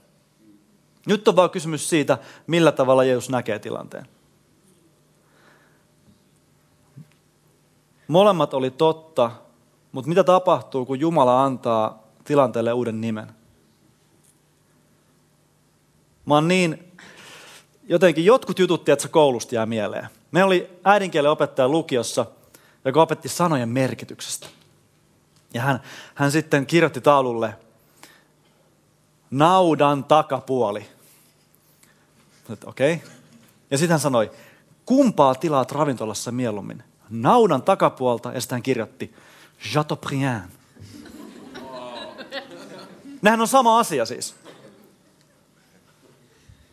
Nyt 1.06 1.28
on 1.28 1.36
vaan 1.36 1.50
kysymys 1.50 1.88
siitä, 1.88 2.18
millä 2.46 2.72
tavalla 2.72 3.04
Jeesus 3.04 3.30
näkee 3.30 3.58
tilanteen. 3.58 4.06
Molemmat 8.08 8.54
oli 8.54 8.70
totta, 8.70 9.30
mutta 9.92 10.08
mitä 10.08 10.24
tapahtuu, 10.24 10.86
kun 10.86 11.00
Jumala 11.00 11.44
antaa 11.44 12.02
tilanteelle 12.24 12.72
uuden 12.72 13.00
nimen? 13.00 13.26
Mä 16.26 16.34
oon 16.34 16.48
niin, 16.48 16.92
jotenkin 17.88 18.24
jotkut 18.24 18.58
jutut, 18.58 18.84
tiedätkö, 18.84 19.08
koulusta 19.08 19.54
jää 19.54 19.66
mieleen. 19.66 20.08
Me 20.32 20.44
oli 20.44 20.80
äidinkielen 20.84 21.30
opettaja 21.30 21.68
lukiossa, 21.68 22.26
joka 22.84 23.02
opetti 23.02 23.28
sanojen 23.28 23.68
merkityksestä. 23.68 24.46
Ja 25.54 25.62
hän, 25.62 25.80
hän 26.14 26.30
sitten 26.30 26.66
kirjoitti 26.66 27.00
taululle 27.00 27.54
naudan 29.30 30.04
takapuoli. 30.04 30.86
Okei. 32.66 32.94
Okay. 32.94 33.08
Ja 33.70 33.78
sitten 33.78 33.92
hän 33.92 34.00
sanoi, 34.00 34.30
kumpaa 34.86 35.34
tilaat 35.34 35.72
ravintolassa 35.72 36.32
mieluummin? 36.32 36.82
Naudan 37.10 37.62
takapuolta 37.62 38.32
ja 38.32 38.40
sitten 38.40 38.56
hän 38.56 38.62
kirjoitti 38.62 39.14
Chateaubriand. 39.62 40.50
Nämähän 43.22 43.40
on 43.40 43.48
sama 43.48 43.78
asia 43.78 44.06
siis. 44.06 44.34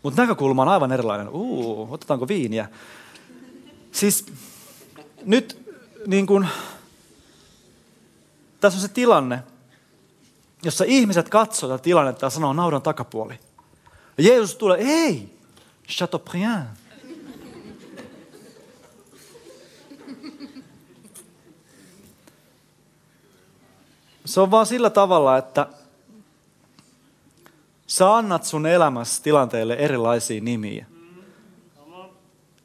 Mutta 0.04 0.21
näkökulma 0.21 0.62
on 0.62 0.67
aivan 0.67 0.91
erilainen. 0.91 1.30
Uu, 1.30 1.88
otetaanko 1.93 2.28
viiniä? 2.28 2.69
Siis 3.91 4.26
nyt 5.24 5.65
niin 6.08 6.28
kun, 6.28 6.48
tässä 8.60 8.78
on 8.78 8.82
se 8.82 8.88
tilanne, 8.88 9.43
jossa 10.63 10.84
ihmiset 10.88 11.30
katsovat 11.30 11.74
tätä 11.74 11.84
tilannetta 11.84 12.26
ja 12.26 12.30
sanoo 12.30 12.54
naudan 12.54 12.82
takapuoli. 12.82 13.39
Ja 14.17 14.24
Jeesus 14.24 14.56
tulee, 14.56 14.78
ei, 14.78 15.38
Chateaubriand. 15.89 16.67
Se 24.25 24.41
on 24.41 24.51
vaan 24.51 24.65
sillä 24.65 24.89
tavalla, 24.89 25.38
että 25.38 25.67
sä 27.88 28.15
annat 28.15 28.43
sun 28.43 28.65
elämässä 28.65 29.23
tilanteelle 29.23 29.73
erilaisia 29.73 30.41
nimiä. 30.41 30.85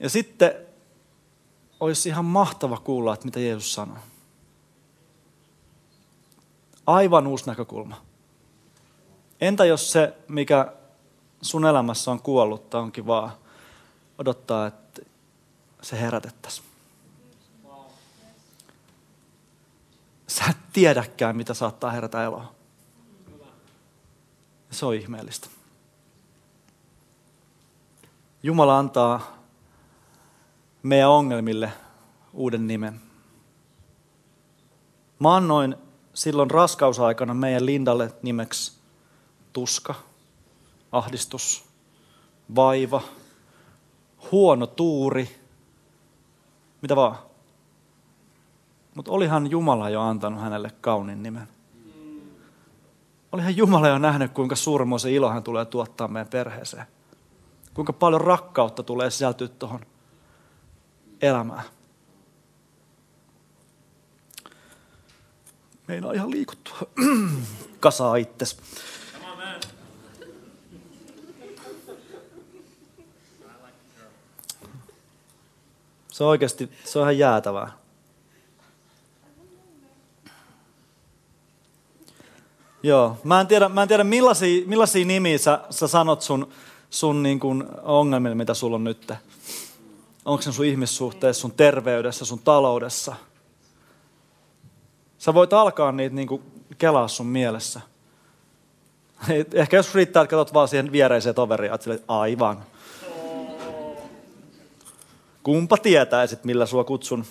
Ja 0.01 0.11
sitten 0.11 0.53
olisi 1.81 2.09
ihan 2.09 2.25
mahtava 2.25 2.77
kuulla, 2.77 3.15
että 3.15 3.27
mitä 3.27 3.41
Jeesus 3.41 3.75
sanoo. 3.75 3.99
Aivan 6.87 7.27
uusi 7.27 7.47
näkökulma. 7.47 8.03
Entä 9.41 9.65
jos 9.65 9.93
se, 9.93 10.15
mikä 10.29 10.73
sun 11.43 11.67
elämässä 11.67 12.11
on 12.11 12.23
kuollut, 12.23 12.75
onkin 12.75 13.07
vaan 13.07 13.33
odottaa, 14.19 14.67
että 14.67 15.03
se 15.83 16.01
herätettäisiin. 16.01 16.70
Sä 20.31 20.45
et 20.51 20.57
tiedäkään, 20.73 21.37
mitä 21.37 21.55
saattaa 21.55 21.91
herätä 21.91 22.25
eloa. 22.25 22.55
Se 24.71 24.87
on 24.87 24.95
ihmeellistä. 24.95 25.49
Jumala 28.43 28.79
antaa 28.79 29.39
meidän 30.83 31.11
ongelmille 31.11 31.73
uuden 32.33 32.67
nimen. 32.67 33.01
Mä 35.19 35.37
annoin 35.37 35.77
silloin 36.15 36.51
raskausaikana 36.51 37.35
meidän 37.35 37.67
Lindalle 37.67 38.13
nimeksi 38.23 38.73
tuska, 39.53 39.95
ahdistus, 40.93 41.65
vaiva, 42.57 43.03
huono 44.33 44.67
tuuri, 44.67 45.41
mitä 46.83 46.97
vaan. 46.97 47.30
Mutta 48.95 49.13
olihan 49.13 49.51
Jumala 49.51 49.91
jo 49.91 50.03
antanut 50.03 50.41
hänelle 50.41 50.71
kaunin 50.81 51.23
nimen. 51.23 51.49
Olihan 53.33 53.57
Jumala 53.57 53.89
jo 53.89 53.99
nähnyt, 53.99 54.33
kuinka 54.33 54.57
suurmoisen 54.57 55.13
ilo 55.13 55.31
hän 55.31 55.43
tulee 55.43 55.65
tuottaa 55.65 56.09
meidän 56.09 56.29
perheeseen. 56.29 56.87
Kuinka 57.75 57.93
paljon 57.93 58.21
rakkautta 58.21 58.83
tulee 58.83 59.11
sisältyä 59.11 59.49
tuohon 59.49 59.81
elämään. 61.23 61.65
Meinaa 65.89 66.13
ihan 66.13 66.31
liikuttua. 66.31 66.79
Kasaa 67.81 68.17
itses. 68.17 68.57
Se 76.09 76.25
on 76.25 76.31
oikeasti, 76.31 76.71
se 76.85 76.99
on 76.99 77.03
ihan 77.03 77.19
jäätävää. 77.19 77.80
Joo, 82.83 83.17
mä 83.25 83.41
en 83.41 83.47
tiedä, 83.47 83.69
mä 83.69 83.83
en 83.83 83.89
tiedä 83.89 84.05
millaisia, 84.05 84.63
millaisia 84.67 85.05
nimiä 85.05 85.39
sä, 85.39 85.61
sä 85.71 85.89
sanot 85.89 86.23
sun, 86.23 86.49
sun 86.91 87.23
niin 87.23 87.41
kuin 87.41 87.65
ongelmille, 87.83 88.35
mitä 88.35 88.55
sulla 88.55 88.77
on 88.77 88.85
nyt. 88.85 89.13
Onko 90.25 90.43
se 90.43 90.53
sun 90.53 90.65
ihmissuhteessa, 90.65 91.41
sun 91.41 91.53
terveydessä, 91.53 92.25
sun 92.25 92.39
taloudessa? 92.39 93.17
Sä 95.19 95.35
voit 95.35 95.53
alkaa 95.53 95.93
niitä 95.93 96.17
niin 96.17 96.29
kuin 96.29 96.43
kelaa 96.79 97.09
sun 97.09 97.27
mielessä. 97.27 97.81
Ehkä 99.55 99.77
jos 99.77 99.95
riittää, 99.95 100.23
että 100.23 100.31
katsot 100.31 100.55
vaan 100.55 100.69
siihen 100.69 100.93
viereiseen 100.93 101.35
toveriin, 101.35 101.75
että 101.75 101.99
aivan. 102.09 102.65
Kumpa 105.43 105.77
tietää 105.77 106.27
sit, 106.27 106.45
millä 106.45 106.67
sua 106.67 106.85
kutsun 106.85 107.25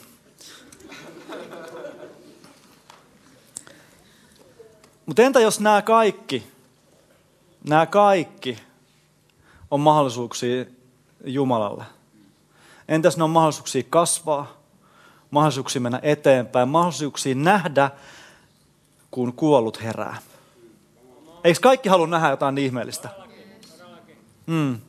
Mutta 5.09 5.21
entä 5.21 5.39
jos 5.39 5.59
nämä 5.59 5.81
kaikki, 5.81 6.47
nämä 7.69 7.85
kaikki 7.85 8.57
on 9.71 9.79
mahdollisuuksia 9.79 10.65
Jumalalle? 11.25 11.83
Entäs 12.87 13.17
ne 13.17 13.23
on 13.23 13.29
mahdollisuuksia 13.29 13.83
kasvaa, 13.89 14.57
mahdollisuuksia 15.31 15.81
mennä 15.81 15.99
eteenpäin, 16.01 16.69
mahdollisuuksia 16.69 17.35
nähdä, 17.35 17.91
kun 19.11 19.33
kuollut 19.33 19.83
herää. 19.83 20.17
Eikö 21.43 21.59
kaikki 21.61 21.89
halua 21.89 22.07
nähdä 22.07 22.29
jotain 22.29 22.57
ihmeellistä? 22.57 23.09
Mm. 24.45 24.79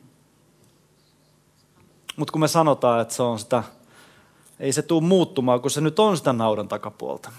Mutta 2.15 2.31
kun 2.31 2.41
me 2.41 2.47
sanotaan, 2.47 3.01
että 3.01 3.13
se 3.13 3.23
on 3.23 3.39
sitä, 3.39 3.63
ei 4.59 4.73
se 4.73 4.81
tule 4.81 5.03
muuttumaan, 5.03 5.61
kun 5.61 5.71
se 5.71 5.81
nyt 5.81 5.99
on 5.99 6.17
sitä 6.17 6.33
naudan 6.33 6.67
takapuolta. 6.67 7.31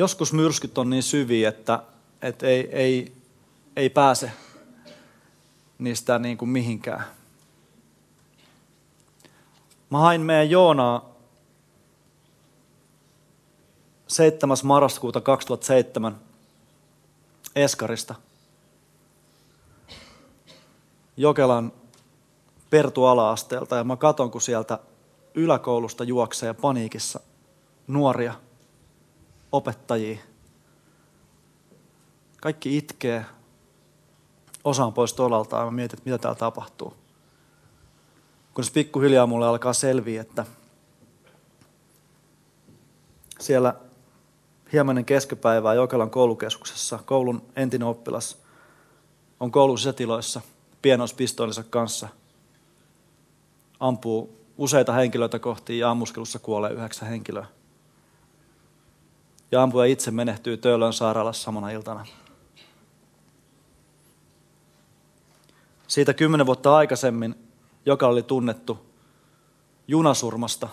Joskus 0.00 0.32
myrskyt 0.32 0.78
on 0.78 0.90
niin 0.90 1.02
syviä, 1.02 1.48
että, 1.48 1.82
että 2.22 2.46
ei, 2.46 2.68
ei, 2.72 3.12
ei 3.76 3.90
pääse 3.90 4.32
niistä 5.78 6.18
niin 6.18 6.38
kuin 6.38 6.48
mihinkään. 6.48 7.04
Mä 9.90 9.98
hain 9.98 10.20
meidän 10.20 10.50
Joonaa 10.50 11.10
7. 14.06 14.56
marraskuuta 14.64 15.20
2007 15.20 16.20
Eskarista. 17.56 18.14
Jokelan 21.16 21.72
Pertu 22.70 23.04
ala-asteelta 23.04 23.76
ja 23.76 23.84
mä 23.84 23.96
katon, 23.96 24.30
kun 24.30 24.40
sieltä 24.40 24.78
yläkoulusta 25.34 26.04
juoksee 26.04 26.54
paniikissa 26.54 27.20
nuoria 27.86 28.34
opettajia. 29.52 30.18
Kaikki 32.40 32.76
itkee, 32.76 33.24
osa 34.64 34.84
on 34.84 34.92
pois 34.92 35.14
tolalta 35.14 35.58
ja 35.58 35.64
mä 35.64 35.70
mietin, 35.70 35.98
että 35.98 36.10
mitä 36.10 36.18
täällä 36.18 36.38
tapahtuu. 36.38 36.94
Kun 38.54 38.64
pikkuhiljaa 38.74 39.26
mulle 39.26 39.46
alkaa 39.46 39.72
selviä, 39.72 40.20
että 40.20 40.46
siellä 43.40 43.74
hieman 44.72 45.04
keskipäivää 45.04 45.74
Jokelan 45.74 46.10
koulukeskuksessa 46.10 46.98
koulun 47.04 47.42
entinen 47.56 47.88
oppilas 47.88 48.38
on 49.40 49.50
koulun 49.50 49.78
sisätiloissa 49.78 50.40
pienoispistoolinsa 50.82 51.62
kanssa. 51.62 52.08
Ampuu 53.80 54.40
useita 54.58 54.92
henkilöitä 54.92 55.38
kohti 55.38 55.78
ja 55.78 55.90
ammuskelussa 55.90 56.38
kuolee 56.38 56.72
yhdeksän 56.72 57.08
henkilöä. 57.08 57.46
Ja 59.52 59.62
ampuja 59.62 59.84
itse 59.84 60.10
menehtyy 60.10 60.56
Töölön 60.56 60.92
sairaalassa 60.92 61.42
samana 61.42 61.70
iltana. 61.70 62.06
Siitä 65.86 66.14
kymmenen 66.14 66.46
vuotta 66.46 66.76
aikaisemmin, 66.76 67.34
joka 67.86 68.06
oli 68.06 68.22
tunnettu 68.22 68.86
junasurmasta, 69.88 70.68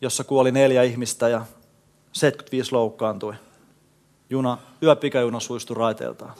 jossa 0.00 0.24
kuoli 0.24 0.52
neljä 0.52 0.82
ihmistä 0.82 1.28
ja 1.28 1.46
75 2.12 2.72
loukkaantui. 2.72 3.34
Juna, 4.30 4.58
yöpikajuna 4.82 5.40
suistui 5.40 5.76
raiteeltaan. 5.76 6.34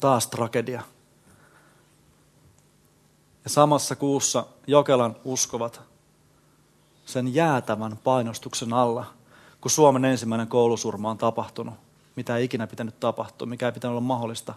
Taas 0.00 0.26
tragedia. 0.26 0.82
Ja 3.44 3.50
samassa 3.50 3.96
kuussa 3.96 4.46
Jokelan 4.66 5.16
uskovat 5.24 5.89
sen 7.10 7.34
jäätävän 7.34 7.98
painostuksen 8.04 8.72
alla, 8.72 9.06
kun 9.60 9.70
Suomen 9.70 10.04
ensimmäinen 10.04 10.48
koulusurma 10.48 11.10
on 11.10 11.18
tapahtunut, 11.18 11.74
mitä 12.16 12.36
ei 12.36 12.44
ikinä 12.44 12.66
pitänyt 12.66 13.00
tapahtua, 13.00 13.46
mikä 13.46 13.66
ei 13.66 13.72
pitänyt 13.72 13.90
olla 13.90 14.00
mahdollista 14.00 14.54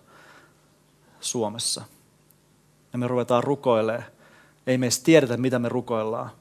Suomessa. 1.20 1.84
Ja 2.94 3.00
me 3.00 3.08
ruvetaan 3.08 3.44
rukoilemaan. 3.44 4.04
Ei 4.68 4.78
me 4.78 4.86
edes 4.86 5.00
tiedetä, 5.00 5.38
mitä 5.38 5.60
me 5.60 5.70
rukoillaan. 5.70 6.32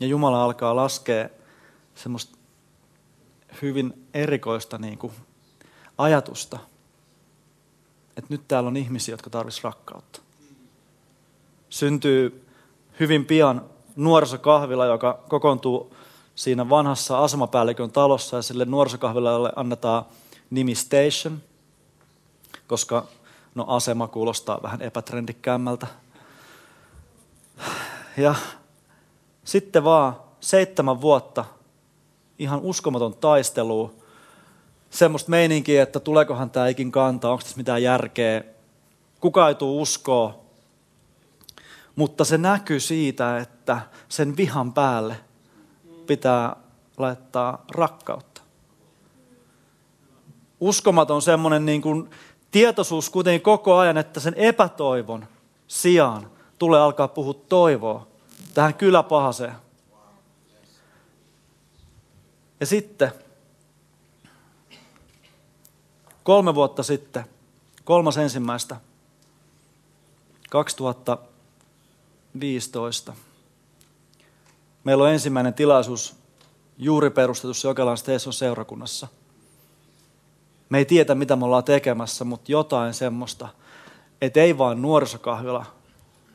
Ja 0.00 0.06
Jumala 0.06 0.44
alkaa 0.44 0.76
laskea 0.76 1.28
semmoista 1.94 2.38
hyvin 3.62 4.06
erikoista 4.14 4.78
niin 4.78 4.98
kuin 4.98 5.12
ajatusta, 5.98 6.58
että 8.16 8.34
nyt 8.34 8.48
täällä 8.48 8.68
on 8.68 8.76
ihmisiä, 8.76 9.12
jotka 9.12 9.30
tarvitsisivat 9.30 9.74
rakkautta. 9.74 10.20
Syntyy 11.68 12.46
hyvin 13.00 13.24
pian 13.24 13.64
nuorisokahvila, 14.00 14.86
joka 14.86 15.18
kokoontuu 15.28 15.94
siinä 16.34 16.68
vanhassa 16.68 17.24
asemapäällikön 17.24 17.90
talossa 17.90 18.36
ja 18.36 18.42
sille 18.42 18.64
nuorisokahvilalle 18.64 19.52
annetaan 19.56 20.04
nimi 20.50 20.74
Station, 20.74 21.38
koska 22.66 23.04
no 23.54 23.64
asema 23.68 24.08
kuulostaa 24.08 24.62
vähän 24.62 24.82
epätrendikkäämmältä. 24.82 25.86
Ja 28.16 28.34
sitten 29.44 29.84
vaan 29.84 30.16
seitsemän 30.40 31.00
vuotta 31.00 31.44
ihan 32.38 32.60
uskomaton 32.60 33.14
taistelu, 33.14 33.94
semmoista 34.90 35.30
meininkiä, 35.30 35.82
että 35.82 36.00
tuleekohan 36.00 36.50
tämä 36.50 36.68
ikin 36.68 36.92
kantaa, 36.92 37.30
onko 37.30 37.42
tässä 37.42 37.56
mitään 37.56 37.82
järkeä, 37.82 38.44
kuka 39.20 39.48
ei 39.48 39.54
tule 39.54 39.82
uskoa. 39.82 40.39
Mutta 42.00 42.24
se 42.24 42.38
näkyy 42.38 42.80
siitä, 42.80 43.38
että 43.38 43.80
sen 44.08 44.36
vihan 44.36 44.72
päälle 44.72 45.20
pitää 46.06 46.56
laittaa 46.96 47.64
rakkautta. 47.70 48.40
Uskomaton 50.60 51.22
semmoinen 51.22 51.66
niin 51.66 51.82
kuin 51.82 52.10
tietoisuus 52.50 53.10
kuitenkin 53.10 53.40
koko 53.40 53.76
ajan, 53.76 53.96
että 53.96 54.20
sen 54.20 54.34
epätoivon 54.34 55.26
sijaan 55.68 56.30
tulee 56.58 56.80
alkaa 56.80 57.08
puhua 57.08 57.34
toivoa 57.34 58.06
tähän 58.54 58.74
kyläpahaseen. 58.74 59.54
Ja 62.60 62.66
sitten 62.66 63.12
kolme 66.22 66.54
vuotta 66.54 66.82
sitten, 66.82 67.24
kolmas 67.84 68.16
ensimmäistä, 68.16 68.76
2015, 72.32 73.12
meillä 74.84 75.04
on 75.04 75.10
ensimmäinen 75.10 75.54
tilaisuus 75.54 76.16
juuri 76.78 77.10
perustetussa 77.10 77.68
Jokelan 77.68 77.98
Station 77.98 78.32
seurakunnassa. 78.32 79.08
Me 80.68 80.78
ei 80.78 80.84
tiedä, 80.84 81.14
mitä 81.14 81.36
me 81.36 81.44
ollaan 81.44 81.64
tekemässä, 81.64 82.24
mutta 82.24 82.52
jotain 82.52 82.94
semmoista, 82.94 83.48
että 84.20 84.40
ei 84.40 84.58
vain 84.58 84.82
nuorisokahvila, 84.82 85.66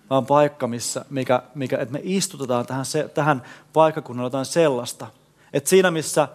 vaan 0.10 0.26
paikka, 0.26 0.68
missä, 0.68 1.06
mikä, 1.10 1.44
mikä, 1.56 1.78
että 1.78 1.94
me 1.94 2.00
istutetaan 2.04 2.66
tähän, 2.66 2.86
se, 2.86 3.08
tähän 3.08 3.44
paikkakunnalle 3.74 4.28
jotain 4.28 4.46
sellaista. 4.46 5.08
Että 5.54 5.70
siinä, 5.70 5.92
missä 5.92 6.28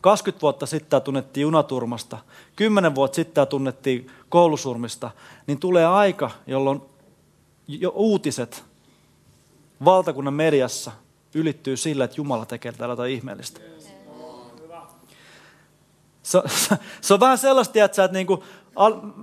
20 0.00 0.42
vuotta 0.42 0.66
sitten 0.66 1.02
tunnettiin 1.02 1.42
junaturmasta, 1.42 2.18
10 2.56 2.94
vuotta 2.94 3.16
sitten 3.16 3.46
tunnettiin 3.46 4.10
koulusurmista, 4.28 5.10
niin 5.46 5.58
tulee 5.58 5.86
aika, 5.86 6.30
jolloin 6.46 6.82
jo 7.68 7.92
uutiset 7.94 8.64
valtakunnan 9.84 10.34
mediassa 10.34 10.92
ylittyy 11.34 11.76
sillä, 11.76 12.04
että 12.04 12.16
Jumala 12.16 12.46
tekee 12.46 12.72
täällä 12.72 12.92
jotain 12.92 13.12
ihmeellistä. 13.12 13.60
Se, 16.22 16.42
se, 17.00 17.14
on 17.14 17.20
vähän 17.20 17.38
sellaista, 17.38 17.84
että, 17.84 18.04
että 18.04 18.16
niin 18.16 18.26
kuin, 18.26 18.42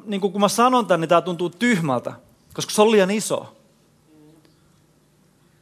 niin 0.06 0.22
kuin 0.22 0.32
kun 0.32 0.42
mä 0.42 0.48
sanon 0.48 0.88
tämän, 0.88 1.02
niin 1.02 1.10
tämä 1.10 1.22
tuntuu 1.22 1.50
tyhmältä, 1.50 2.13
koska 2.54 2.72
se 2.72 2.82
on 2.82 2.92
liian 2.92 3.12
iso. 3.12 3.56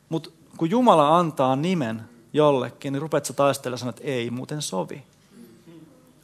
Mutta 0.10 0.30
kun 0.58 0.70
Jumala 0.70 1.18
antaa 1.18 1.56
nimen 1.56 2.02
jollekin, 2.34 2.94
niin 2.94 3.02
rupeat 3.02 3.26
sä 3.26 3.34
taistelemaan 3.34 3.90
että 3.90 4.04
ei 4.04 4.30
muuten 4.30 4.62
sovi. 4.62 5.04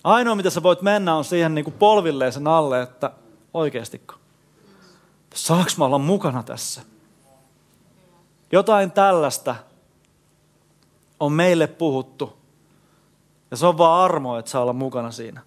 Ainoa, 0.03 0.35
mitä 0.35 0.49
sä 0.49 0.63
voit 0.63 0.81
mennä, 0.81 1.15
on 1.15 1.25
siihen 1.25 1.55
niin 1.55 1.65
kuin 1.65 1.73
polvilleen 1.79 2.33
sen 2.33 2.47
alle, 2.47 2.81
että 2.81 3.11
oikeastiko. 3.53 4.15
Saaks 5.35 5.77
mä 5.77 5.85
olla 5.85 5.97
mukana 5.97 6.43
tässä? 6.43 6.81
Jotain 8.51 8.91
tällaista 8.91 9.55
on 11.19 11.31
meille 11.31 11.67
puhuttu. 11.67 12.37
Ja 13.51 13.57
se 13.57 13.65
on 13.65 13.77
vaan 13.77 14.03
armo, 14.03 14.37
että 14.37 14.51
saa 14.51 14.61
olla 14.61 14.73
mukana 14.73 15.11
siinä. 15.11 15.41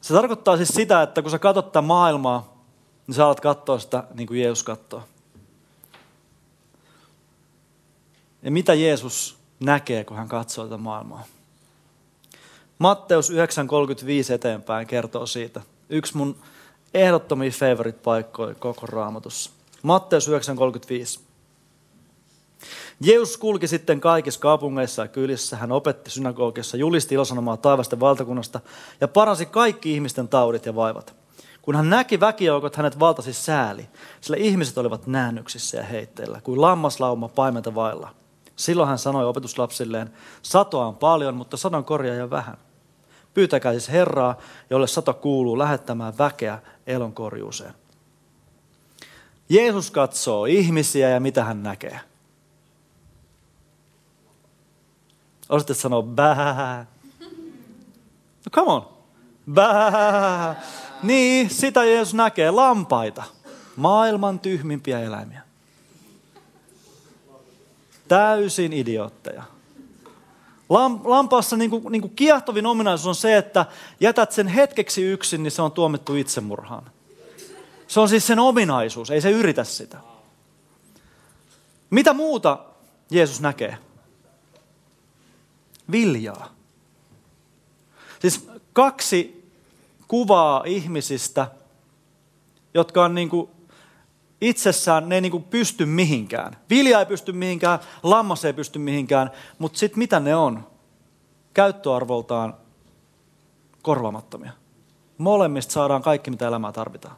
Se 0.00 0.14
tarkoittaa 0.14 0.56
siis 0.56 0.68
sitä, 0.68 1.02
että 1.02 1.22
kun 1.22 1.30
sä 1.30 1.38
katsot 1.38 1.66
tätä 1.66 1.82
maailmaa, 1.82 2.56
niin 3.06 3.14
sä 3.14 3.24
alat 3.24 3.40
katsoa 3.40 3.78
sitä 3.78 4.04
niin 4.14 4.26
kuin 4.26 4.40
Jeesus 4.40 4.62
katsoo. 4.64 5.02
Ja 8.42 8.50
mitä 8.50 8.74
Jeesus 8.74 9.38
näkee, 9.60 10.04
kun 10.04 10.16
hän 10.16 10.28
katsoo 10.28 10.64
tätä 10.64 10.76
maailmaa? 10.76 11.24
Matteus 12.78 13.30
9.35 13.30 13.36
eteenpäin 14.34 14.86
kertoo 14.86 15.26
siitä. 15.26 15.60
Yksi 15.88 16.16
mun 16.16 16.36
ehdottomia 16.94 17.50
favorite 17.50 17.98
paikkoja 18.02 18.54
koko 18.54 18.86
raamatussa. 18.86 19.50
Matteus 19.82 20.28
9.35. 20.28 21.20
Jeesus 23.00 23.36
kulki 23.36 23.68
sitten 23.68 24.00
kaikissa 24.00 24.40
kaupungeissa 24.40 25.02
ja 25.02 25.08
kylissä. 25.08 25.56
Hän 25.56 25.72
opetti 25.72 26.10
synagogissa, 26.10 26.76
julisti 26.76 27.14
ilosanomaa 27.14 27.56
taivasten 27.56 28.00
valtakunnasta 28.00 28.60
ja 29.00 29.08
paransi 29.08 29.46
kaikki 29.46 29.94
ihmisten 29.94 30.28
taudit 30.28 30.66
ja 30.66 30.74
vaivat. 30.74 31.14
Kun 31.62 31.76
hän 31.76 31.90
näki 31.90 32.20
väkijoukot, 32.20 32.76
hänet 32.76 32.98
valtasi 32.98 33.32
sääli, 33.32 33.88
sillä 34.20 34.36
ihmiset 34.36 34.78
olivat 34.78 35.06
näännyksissä 35.06 35.76
ja 35.76 35.82
heitteillä, 35.82 36.40
kuin 36.40 36.60
lammaslauma 36.60 37.28
paimenta 37.28 37.74
vailla. 37.74 38.14
Silloin 38.56 38.88
hän 38.88 38.98
sanoi 38.98 39.24
opetuslapsilleen, 39.24 40.10
satoa 40.42 40.86
on 40.86 40.96
paljon, 40.96 41.34
mutta 41.34 41.56
sadon 41.56 41.84
korjaaja 41.84 42.30
vähän. 42.30 42.58
Pyytäkää 43.36 43.72
siis 43.72 43.88
Herraa, 43.88 44.36
jolle 44.70 44.86
sato 44.86 45.14
kuuluu 45.14 45.58
lähettämään 45.58 46.18
väkeä 46.18 46.58
elonkorjuuseen. 46.86 47.74
Jeesus 49.48 49.90
katsoo 49.90 50.44
ihmisiä 50.44 51.08
ja 51.08 51.20
mitä 51.20 51.44
hän 51.44 51.62
näkee? 51.62 52.00
Osaatte 55.48 55.74
sanoa 55.74 56.02
bää. 56.02 56.86
No 58.44 58.50
come 58.50 58.72
on. 58.72 58.88
Bää. 59.52 60.62
Niin, 61.02 61.50
sitä 61.50 61.84
Jeesus 61.84 62.14
näkee. 62.14 62.50
Lampaita. 62.50 63.22
Maailman 63.76 64.38
tyhmimpiä 64.38 65.00
eläimiä. 65.00 65.42
Täysin 68.08 68.72
idiootteja. 68.72 69.55
Lampaassa 71.04 71.56
niin 71.56 71.70
kuin, 71.70 71.84
niin 71.92 72.02
kuin 72.02 72.16
kiehtovin 72.16 72.66
ominaisuus 72.66 73.06
on 73.06 73.14
se, 73.14 73.36
että 73.36 73.66
jätät 74.00 74.32
sen 74.32 74.48
hetkeksi 74.48 75.02
yksin, 75.02 75.42
niin 75.42 75.50
se 75.50 75.62
on 75.62 75.72
tuomittu 75.72 76.14
itsemurhaan. 76.14 76.90
Se 77.88 78.00
on 78.00 78.08
siis 78.08 78.26
sen 78.26 78.38
ominaisuus, 78.38 79.10
ei 79.10 79.20
se 79.20 79.30
yritä 79.30 79.64
sitä. 79.64 79.98
Mitä 81.90 82.12
muuta 82.12 82.58
Jeesus 83.10 83.40
näkee? 83.40 83.78
Viljaa. 85.92 86.54
Siis 88.20 88.48
kaksi 88.72 89.50
kuvaa 90.08 90.62
ihmisistä, 90.66 91.46
jotka 92.74 93.04
on 93.04 93.14
niin 93.14 93.28
kuin 93.28 93.50
itsessään, 94.40 95.08
ne 95.08 95.14
ei 95.14 95.20
niin 95.20 95.42
pysty 95.42 95.86
mihinkään. 95.86 96.56
Vilja 96.70 96.98
ei 96.98 97.06
pysty 97.06 97.32
mihinkään, 97.32 97.78
lammas 98.02 98.44
ei 98.44 98.52
pysty 98.52 98.78
mihinkään, 98.78 99.30
mutta 99.58 99.78
sitten 99.78 99.98
mitä 99.98 100.20
ne 100.20 100.36
on? 100.36 100.66
Käyttöarvoltaan 101.54 102.54
korvaamattomia. 103.82 104.52
Molemmista 105.18 105.72
saadaan 105.72 106.02
kaikki, 106.02 106.30
mitä 106.30 106.48
elämää 106.48 106.72
tarvitaan. 106.72 107.16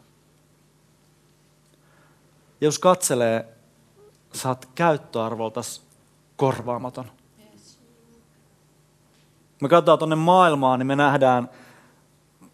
Ja 2.60 2.66
jos 2.66 2.78
katselee, 2.78 3.48
saat 4.32 4.68
käyttöarvoltas 4.74 5.82
korvaamaton. 6.36 7.10
Me 9.62 9.68
katsotaan 9.68 9.98
tuonne 9.98 10.16
maailmaan, 10.16 10.78
niin 10.78 10.86
me 10.86 10.96
nähdään, 10.96 11.50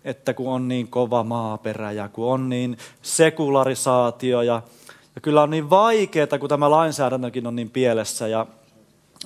että 0.04 0.34
kun 0.34 0.52
on 0.52 0.68
niin 0.68 0.88
kova 0.88 1.24
maaperä 1.24 1.92
ja 1.92 2.08
kun 2.08 2.32
on 2.32 2.48
niin 2.48 2.78
sekularisaatio 3.02 4.42
ja, 4.42 4.62
ja 5.14 5.20
kyllä 5.20 5.42
on 5.42 5.50
niin 5.50 5.70
vaikeaa, 5.70 6.38
kun 6.40 6.48
tämä 6.48 6.70
lainsäädäntökin 6.70 7.46
on 7.46 7.56
niin 7.56 7.70
pielessä 7.70 8.28
ja 8.28 8.46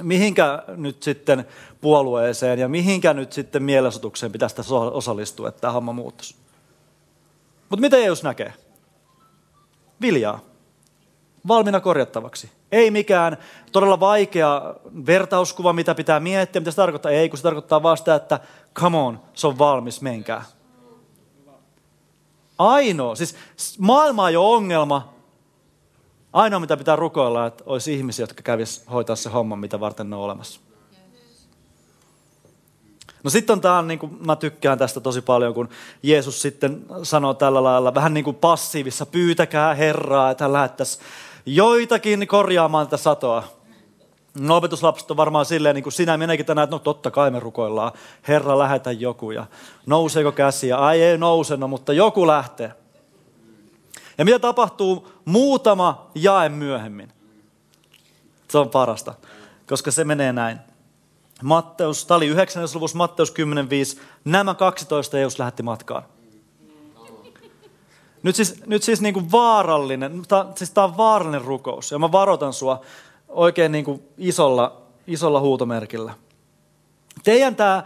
mihinkä 0.03 0.63
nyt 0.77 1.03
sitten 1.03 1.47
puolueeseen 1.81 2.59
ja 2.59 2.69
mihinkä 2.69 3.15
nyt 3.15 3.33
sitten 3.33 3.63
mielenosoitukseen 3.63 4.33
pitäisi 4.33 4.57
tässä 4.57 4.75
osallistua, 4.75 5.49
että 5.49 5.61
tämä 5.61 5.73
homma 5.73 5.93
muuttuisi. 5.93 6.35
Mutta 7.69 7.81
mitä 7.81 7.97
Jeesus 7.97 8.23
näkee? 8.23 8.53
Viljaa 10.01 10.41
valmiina 11.49 11.81
korjattavaksi. 11.81 12.51
Ei 12.73 12.91
mikään 12.91 13.37
todella 13.73 14.01
vaikea 14.01 14.75
vertauskuva, 15.07 15.73
mitä 15.73 15.95
pitää 15.95 16.21
miettiä, 16.21 16.61
mitä 16.61 16.71
se 16.71 16.77
tarkoittaa. 16.77 17.13
Ei, 17.13 17.29
kun 17.29 17.39
se 17.39 17.43
tarkoittaa 17.43 17.83
vasta, 17.83 18.15
että 18.15 18.41
come 18.75 18.99
on, 18.99 19.21
se 19.35 19.47
on 19.47 19.59
valmis, 19.59 20.01
menkää. 20.01 20.45
Ainoa, 22.59 23.15
siis 23.15 23.35
maailma 23.79 24.25
on 24.25 24.33
jo 24.33 24.53
ongelma. 24.53 25.15
Ainoa, 26.33 26.61
mitä 26.61 26.77
pitää 26.77 26.97
rukoilla, 26.97 27.47
että 27.47 27.65
olisi 27.67 27.95
ihmisiä, 27.95 28.23
jotka 28.23 28.43
kävis 28.43 28.85
hoitaa 28.93 29.17
se 29.17 29.31
homma, 29.31 29.57
mitä 29.57 29.81
varten 29.81 30.11
ne 30.11 30.17
on 30.17 30.23
olemassa. 30.23 30.61
No 33.25 33.31
sitten 33.31 33.53
on 33.53 33.61
tämä, 33.61 33.83
niin 33.83 33.99
kuin, 33.99 34.19
mä 34.27 34.37
tykkään 34.37 34.79
tästä 34.79 35.01
tosi 35.01 35.21
paljon, 35.21 35.55
kun 35.55 35.69
Jeesus 36.03 36.43
sitten 36.43 36.87
sanoo 37.03 37.35
tällä 37.35 37.65
lailla, 37.65 37.95
vähän 37.95 38.15
niin 38.15 38.25
kuin 38.25 38.37
passiivissa, 38.37 39.07
pyytäkää 39.07 39.75
Herraa, 39.75 40.31
että 40.31 40.45
hän 40.45 40.53
lähettäisi 40.53 40.99
joitakin 41.47 42.29
korjaamaan 42.29 42.87
tätä 42.87 42.97
satoa. 42.97 43.58
No, 44.39 44.57
opetuslapset 44.57 45.11
on 45.11 45.17
varmaan 45.17 45.47
silleen, 45.47 45.75
niin 45.75 45.83
kuin 45.83 45.93
sinä 45.93 46.17
menekin 46.17 46.47
tänään, 46.47 46.65
että 46.65 46.75
no 46.75 46.79
totta 46.79 47.11
kai 47.11 47.31
me 47.31 47.41
rukoillaan. 47.41 47.93
Herra, 48.29 48.59
lähetä 48.59 48.93
joku. 48.93 49.31
Ja 49.31 49.47
nouseeko 49.87 50.33
käsiä? 50.33 50.77
Ai 50.77 51.03
ei 51.03 51.19
nouse, 51.19 51.57
no, 51.57 51.69
mutta 51.69 51.93
joku 51.93 52.27
lähtee. 52.27 52.73
Ja 54.19 54.25
mitä 54.25 54.39
tapahtuu 54.39 55.09
muutama 55.25 56.11
jae 56.15 56.49
myöhemmin? 56.49 57.13
Se 58.49 58.59
on 58.59 58.71
parasta, 58.71 59.15
koska 59.67 59.91
se 59.91 60.05
menee 60.05 60.33
näin. 60.33 60.59
Matteus, 61.43 62.07
tämä 62.07 62.17
oli 62.17 62.27
9. 62.27 62.69
luvussa 62.75 62.99
Matteus 62.99 63.35
10.5. 63.95 64.01
Nämä 64.25 64.55
12 64.55 65.19
Jeesus 65.19 65.39
lähetti 65.39 65.63
matkaan. 65.63 66.03
Nyt 68.23 68.37
siis, 68.37 68.67
nyt 68.67 68.83
siis 68.83 69.01
niin 69.01 69.15
kuin 69.15 69.33
vaarallinen, 69.33 70.23
tämä, 70.29 70.47
siis 70.55 70.71
tämä 70.71 70.85
on 70.85 70.97
vaarallinen 70.97 71.45
rukous. 71.45 71.91
Ja 71.91 71.99
mä 71.99 72.13
varoitan 72.13 72.53
sua 72.53 72.81
oikein 73.29 73.73
niin 73.73 73.85
kuin 73.85 74.03
isolla, 74.19 74.83
isolla 75.07 75.41
huutomerkillä. 75.41 76.15
Teidän 77.25 77.57
tämä, 77.57 77.83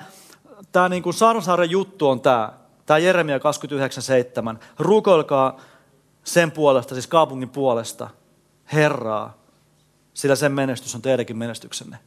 tämä 0.72 0.88
niin 0.88 1.02
kuin 1.02 1.14
Sarsaaren 1.14 1.70
juttu 1.70 2.09
on 2.09 2.20
tämä, 2.20 2.52
tämä 2.87 2.98
Jeremia 2.98 3.38
29.7. 3.38 4.59
Rukoilkaa 4.78 5.61
sen 6.24 6.50
puolesta, 6.50 6.94
siis 6.94 7.07
kaupungin 7.07 7.48
puolesta, 7.48 8.11
Herraa, 8.72 9.38
sillä 10.14 10.37
sen 10.37 10.52
menestys 10.52 10.94
on 10.94 11.02
teidänkin 11.02 11.37
menestyksenne. 11.37 11.98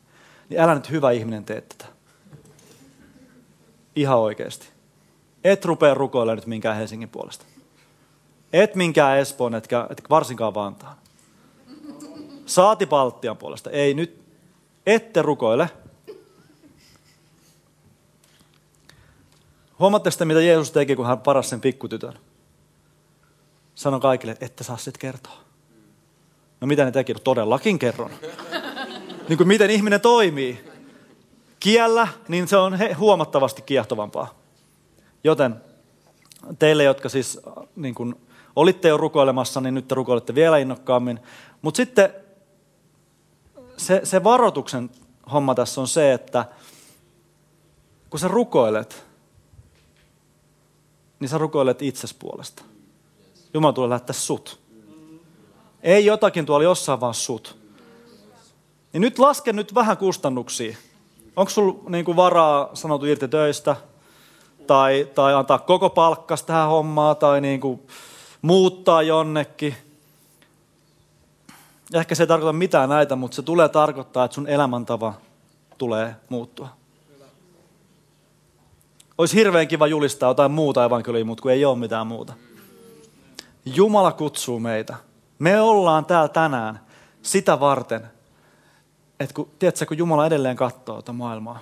Niin 0.49 0.59
älä 0.59 0.75
nyt 0.75 0.89
hyvä 0.89 1.11
ihminen 1.11 1.45
tee 1.45 1.61
tätä. 1.61 1.85
Ihan 3.95 4.17
oikeasti. 4.17 4.67
Et 5.43 5.65
rupea 5.65 5.93
rukoilemaan 5.93 6.37
nyt 6.37 6.45
minkään 6.45 6.77
Helsingin 6.77 7.09
puolesta. 7.09 7.45
Et 8.53 8.75
minkään 8.75 9.17
Espoon, 9.17 9.55
etkä, 9.55 9.87
etkä 9.89 10.09
varsinkaan 10.09 10.53
Vantaan. 10.53 10.97
Saati 12.45 12.85
Baltian 12.85 13.37
puolesta. 13.37 13.69
Ei 13.69 13.93
nyt, 13.93 14.21
ette 14.85 15.21
rukoile. 15.21 15.69
Huomaatte 19.79 20.11
sitä, 20.11 20.25
mitä 20.25 20.41
Jeesus 20.41 20.71
teki, 20.71 20.95
kun 20.95 21.05
hän 21.05 21.19
parasi 21.19 21.49
sen 21.49 21.61
pikkutytön? 21.61 22.13
Sano 23.75 23.99
kaikille, 23.99 24.37
että 24.41 24.63
saa 24.63 24.77
sitten 24.77 24.99
kertoa. 24.99 25.37
No 26.61 26.67
mitä 26.67 26.85
ne 26.85 26.91
teki? 26.91 27.13
No, 27.13 27.19
todellakin 27.19 27.79
kerron. 27.79 28.11
Niin 29.29 29.37
kuin 29.37 29.47
miten 29.47 29.69
ihminen 29.69 30.01
toimii. 30.01 30.65
Kiellä, 31.59 32.07
niin 32.27 32.47
se 32.47 32.57
on 32.57 32.77
huomattavasti 32.97 33.61
kiehtovampaa. 33.61 34.33
Joten 35.23 35.55
teille, 36.59 36.83
jotka 36.83 37.09
siis 37.09 37.39
niin 37.75 37.95
kuin 37.95 38.15
olitte 38.55 38.87
jo 38.87 38.97
rukoilemassa, 38.97 39.61
niin 39.61 39.73
nyt 39.73 39.87
te 39.87 39.95
rukoilette 39.95 40.35
vielä 40.35 40.57
innokkaammin. 40.57 41.19
Mutta 41.61 41.77
sitten 41.77 42.13
se, 43.77 44.01
se 44.03 44.23
varoituksen 44.23 44.89
homma 45.31 45.55
tässä 45.55 45.81
on 45.81 45.87
se, 45.87 46.13
että 46.13 46.45
kun 48.09 48.19
sä 48.19 48.27
rukoilet, 48.27 49.05
niin 51.19 51.29
sä 51.29 51.37
rukoilet 51.37 51.81
itses 51.81 52.13
puolesta. 52.13 52.63
Jumala 53.53 53.73
tulee 53.73 53.89
lähettää 53.89 54.13
sut. 54.13 54.59
Ei 55.81 56.05
jotakin 56.05 56.45
tuolla 56.45 56.63
jossain, 56.63 56.99
vaan 56.99 57.13
sut. 57.13 57.57
Niin 58.93 59.01
nyt 59.01 59.19
laske 59.19 59.53
nyt 59.53 59.75
vähän 59.75 59.97
kustannuksia. 59.97 60.77
Onko 61.35 61.49
sulla 61.49 61.89
niinku 61.89 62.15
varaa 62.15 62.69
sanotu 62.73 63.05
irti 63.05 63.27
töistä? 63.27 63.75
Tai, 64.67 65.07
tai 65.15 65.33
antaa 65.33 65.59
koko 65.59 65.89
palkkas 65.89 66.43
tähän 66.43 66.69
hommaan? 66.69 67.17
Tai 67.17 67.41
niinku, 67.41 67.85
muuttaa 68.41 69.01
jonnekin. 69.01 69.75
Ehkä 71.93 72.15
se 72.15 72.23
ei 72.23 72.27
tarkoita 72.27 72.53
mitään 72.53 72.89
näitä, 72.89 73.15
mutta 73.15 73.35
se 73.35 73.41
tulee 73.41 73.69
tarkoittaa, 73.69 74.25
että 74.25 74.35
sun 74.35 74.47
elämäntava 74.47 75.13
tulee 75.77 76.15
muuttua. 76.29 76.69
Olisi 79.17 79.35
hirveän 79.35 79.67
kiva 79.67 79.87
julistaa 79.87 80.29
jotain 80.29 80.51
muuta 80.51 80.85
evankeliumia, 80.85 81.25
mutta 81.25 81.41
kun 81.41 81.51
ei 81.51 81.65
ole 81.65 81.77
mitään 81.77 82.07
muuta. 82.07 82.33
Jumala 83.65 84.11
kutsuu 84.11 84.59
meitä. 84.59 84.95
Me 85.39 85.61
ollaan 85.61 86.05
täällä 86.05 86.27
tänään 86.27 86.79
sitä 87.21 87.59
varten, 87.59 88.01
että 89.19 89.33
kun, 89.33 89.49
tiedätkö, 89.59 89.85
kun 89.85 89.97
Jumala 89.97 90.25
edelleen 90.25 90.55
katsoo 90.55 91.01
tätä 91.01 91.13
maailmaa 91.13 91.59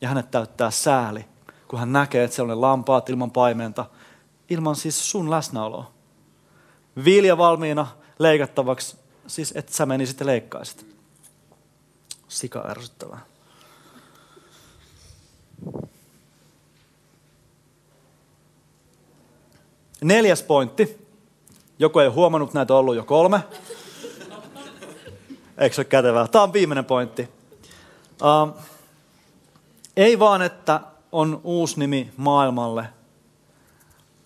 ja 0.00 0.08
hänet 0.08 0.30
täyttää 0.30 0.70
sääli, 0.70 1.24
kun 1.68 1.78
hän 1.78 1.92
näkee, 1.92 2.24
että 2.24 2.34
siellä 2.34 2.52
on 2.52 2.60
lampaat 2.60 3.08
ilman 3.08 3.30
paimenta– 3.30 3.86
ilman 4.50 4.76
siis 4.76 5.10
sun 5.10 5.30
läsnäoloa. 5.30 5.90
Vilja 7.04 7.38
valmiina 7.38 7.86
leikattavaksi, 8.18 8.96
siis 9.26 9.52
että 9.56 9.74
sä 9.74 9.86
menisit 9.86 10.20
ja 10.20 10.26
leikkaisit. 10.26 10.86
sika 12.28 12.64
ärsyttävää. 12.68 13.20
Neljäs 20.00 20.42
pointti. 20.42 21.06
Joku 21.78 21.98
ei 21.98 22.08
huomannut, 22.08 22.54
näitä 22.54 22.74
on 22.74 22.80
ollut 22.80 22.96
jo 22.96 23.04
kolme. 23.04 23.40
Eikö 25.58 25.74
se 25.74 25.80
ole 25.80 25.84
kätevää? 25.84 26.28
Tämä 26.28 26.42
on 26.42 26.52
viimeinen 26.52 26.84
pointti. 26.84 27.28
Uh, 28.22 28.62
ei 29.96 30.18
vaan, 30.18 30.42
että 30.42 30.80
on 31.12 31.40
uusi 31.44 31.78
nimi 31.78 32.12
maailmalle, 32.16 32.88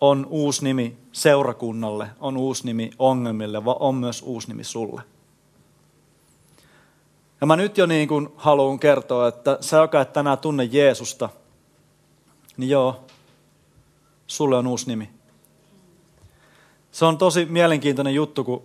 on 0.00 0.26
uusi 0.30 0.64
nimi 0.64 0.99
seurakunnalle, 1.12 2.09
on 2.20 2.37
uusi 2.37 2.66
nimi 2.66 2.90
ongelmille, 2.99 3.64
vaan 3.64 3.77
on 3.81 3.94
myös 3.94 4.23
uusi 4.23 4.49
nimi 4.49 4.64
sulle. 4.64 5.03
Ja 7.40 7.46
mä 7.46 7.57
nyt 7.57 7.79
jo 7.79 7.87
niin 7.87 8.09
kuin 8.09 8.29
haluan 8.37 8.79
kertoa, 8.79 9.29
että 9.29 9.59
sä, 9.61 9.77
joka 9.77 10.01
et 10.01 10.12
tänään 10.12 10.38
tunne 10.38 10.64
Jeesusta, 10.64 11.29
niin 12.57 12.70
joo, 12.70 13.05
sulle 14.27 14.57
on 14.57 14.66
uusi 14.66 14.87
nimi. 14.87 15.11
Se 16.92 17.05
on 17.05 17.18
tosi 17.18 17.44
mielenkiintoinen 17.44 18.14
juttu, 18.14 18.44
kun 18.44 18.62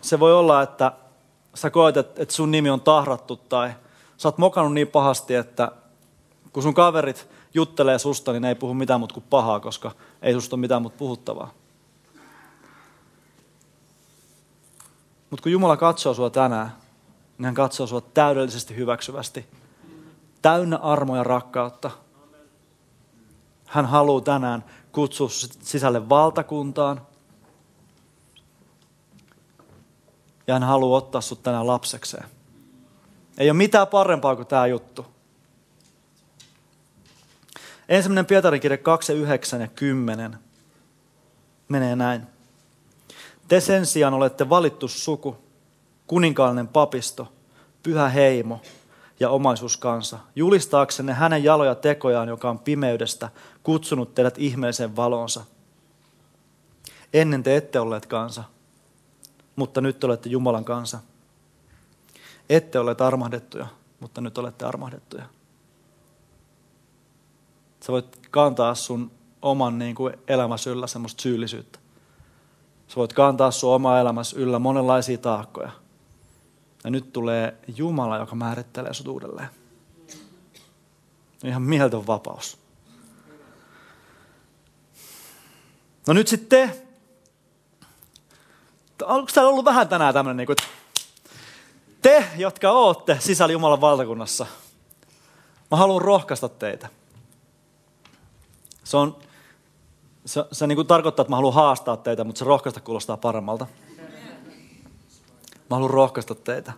se 0.00 0.20
voi 0.20 0.34
olla, 0.34 0.62
että 0.62 0.92
sä 1.54 1.70
koet, 1.70 1.96
että 1.96 2.24
sun 2.28 2.50
nimi 2.50 2.70
on 2.70 2.80
tahrattu 2.80 3.36
tai 3.36 3.70
sä 4.16 4.28
oot 4.28 4.38
mokannut 4.38 4.74
niin 4.74 4.88
pahasti, 4.88 5.34
että 5.34 5.72
kun 6.52 6.62
sun 6.62 6.74
kaverit 6.74 7.28
juttelee 7.54 7.98
susta, 7.98 8.32
niin 8.32 8.42
ne 8.42 8.48
ei 8.48 8.54
puhu 8.54 8.74
mitään 8.74 9.00
muuta 9.00 9.14
kuin 9.14 9.24
pahaa, 9.30 9.60
koska 9.60 9.90
ei 10.22 10.32
susta 10.32 10.56
ole 10.56 10.60
mitään 10.60 10.82
muuta 10.82 10.96
puhuttavaa. 10.98 11.50
Mutta 15.30 15.42
kun 15.42 15.52
Jumala 15.52 15.76
katsoo 15.76 16.14
sua 16.14 16.30
tänään, 16.30 16.72
niin 17.38 17.44
hän 17.44 17.54
katsoo 17.54 17.86
sua 17.86 18.00
täydellisesti 18.00 18.76
hyväksyvästi. 18.76 19.46
Täynnä 20.42 20.76
armoja 20.76 21.24
rakkautta. 21.24 21.90
Hän 23.66 23.86
haluaa 23.86 24.20
tänään 24.20 24.64
kutsua 24.92 25.28
sisälle 25.62 26.08
valtakuntaan. 26.08 27.00
Ja 30.46 30.54
hän 30.54 30.62
haluaa 30.62 30.98
ottaa 30.98 31.20
sut 31.20 31.42
tänään 31.42 31.66
lapsekseen. 31.66 32.24
Ei 33.38 33.50
ole 33.50 33.56
mitään 33.56 33.86
parempaa 33.86 34.36
kuin 34.36 34.48
tämä 34.48 34.66
juttu. 34.66 35.06
Ensimmäinen 37.88 38.26
Pietarin 38.26 38.60
kirja 38.60 38.78
2, 38.78 39.12
9 39.12 39.60
ja 39.60 39.68
10 39.68 40.38
menee 41.68 41.96
näin. 41.96 42.26
Te 43.48 43.60
sen 43.60 43.86
sijaan 43.86 44.14
olette 44.14 44.48
valittu 44.48 44.88
suku, 44.88 45.36
kuninkaallinen 46.06 46.68
papisto, 46.68 47.32
pyhä 47.82 48.08
heimo 48.08 48.60
ja 49.20 49.30
omaisuuskansa, 49.30 50.18
julistaaksenne 50.36 51.12
hänen 51.12 51.44
jaloja 51.44 51.74
tekojaan, 51.74 52.28
joka 52.28 52.50
on 52.50 52.58
pimeydestä 52.58 53.28
kutsunut 53.62 54.14
teidät 54.14 54.38
ihmeelliseen 54.38 54.96
valonsa. 54.96 55.44
Ennen 57.12 57.42
te 57.42 57.56
ette 57.56 57.80
olleet 57.80 58.06
kansa, 58.06 58.44
mutta 59.56 59.80
nyt 59.80 60.04
olette 60.04 60.28
Jumalan 60.28 60.64
kansa. 60.64 60.98
Ette 62.50 62.78
olleet 62.78 63.00
armahdettuja, 63.00 63.66
mutta 64.00 64.20
nyt 64.20 64.38
olette 64.38 64.64
armahdettuja. 64.64 65.24
Sä 67.88 67.92
voit 67.92 68.28
kantaa 68.30 68.74
sun 68.74 69.10
oman 69.42 69.78
niin 69.78 69.94
kuin 69.94 70.14
elämässä 70.26 70.70
yllä 70.70 70.86
semmoista 70.86 71.22
syyllisyyttä. 71.22 71.78
Sä 72.88 72.96
voit 72.96 73.12
kantaa 73.12 73.50
sun 73.50 73.74
oma 73.74 73.98
elämässä 73.98 74.36
yllä 74.38 74.58
monenlaisia 74.58 75.18
taakkoja. 75.18 75.70
Ja 76.84 76.90
nyt 76.90 77.12
tulee 77.12 77.54
Jumala, 77.76 78.16
joka 78.16 78.34
määrittelee 78.34 78.94
sut 78.94 79.08
uudelleen. 79.08 79.48
Ihan 81.44 81.62
mieltön 81.62 82.06
vapaus. 82.06 82.58
No 86.06 86.14
nyt 86.14 86.28
sitten 86.28 86.68
te. 86.68 86.86
Onko 89.04 89.30
täällä 89.34 89.50
ollut 89.50 89.64
vähän 89.64 89.88
tänään 89.88 90.14
tämmöinen, 90.14 90.36
niin 90.36 90.46
kuin, 90.46 90.56
te, 92.02 92.24
jotka 92.36 92.70
ootte 92.70 93.16
sisällä 93.20 93.52
Jumalan 93.52 93.80
valtakunnassa, 93.80 94.46
mä 95.70 95.76
haluan 95.76 96.02
rohkaista 96.02 96.48
teitä. 96.48 96.97
Se, 98.88 98.96
on, 98.96 99.16
se, 100.24 100.44
se 100.52 100.66
niin 100.66 100.76
kuin 100.76 100.86
tarkoittaa, 100.86 101.22
että 101.22 101.30
mä 101.30 101.36
haluan 101.36 101.54
haastaa 101.54 101.96
teitä, 101.96 102.24
mutta 102.24 102.38
se 102.38 102.44
rohkaista 102.44 102.80
kuulostaa 102.80 103.16
paremmalta. 103.16 103.66
Mä 105.70 105.76
haluan 105.76 105.90
rohkaista 105.90 106.34
teitä. 106.34 106.72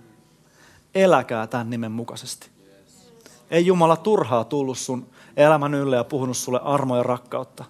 Eläkää 0.94 1.46
tämän 1.46 1.70
nimen 1.70 1.92
mukaisesti. 1.92 2.50
Ei 3.50 3.66
Jumala 3.66 3.96
turhaa 3.96 4.44
tullut 4.44 4.78
sun 4.78 5.06
elämän 5.36 5.74
ylle 5.74 5.96
ja 5.96 6.04
puhunut 6.04 6.36
sulle 6.36 6.60
armoja 6.64 6.98
ja 6.98 7.02
rakkautta. 7.02 7.64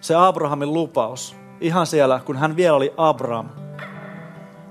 Se 0.00 0.14
Abrahamin 0.14 0.74
lupaus, 0.74 1.36
ihan 1.60 1.86
siellä, 1.86 2.20
kun 2.24 2.36
hän 2.36 2.56
vielä 2.56 2.76
oli 2.76 2.94
Abraham, 2.96 3.48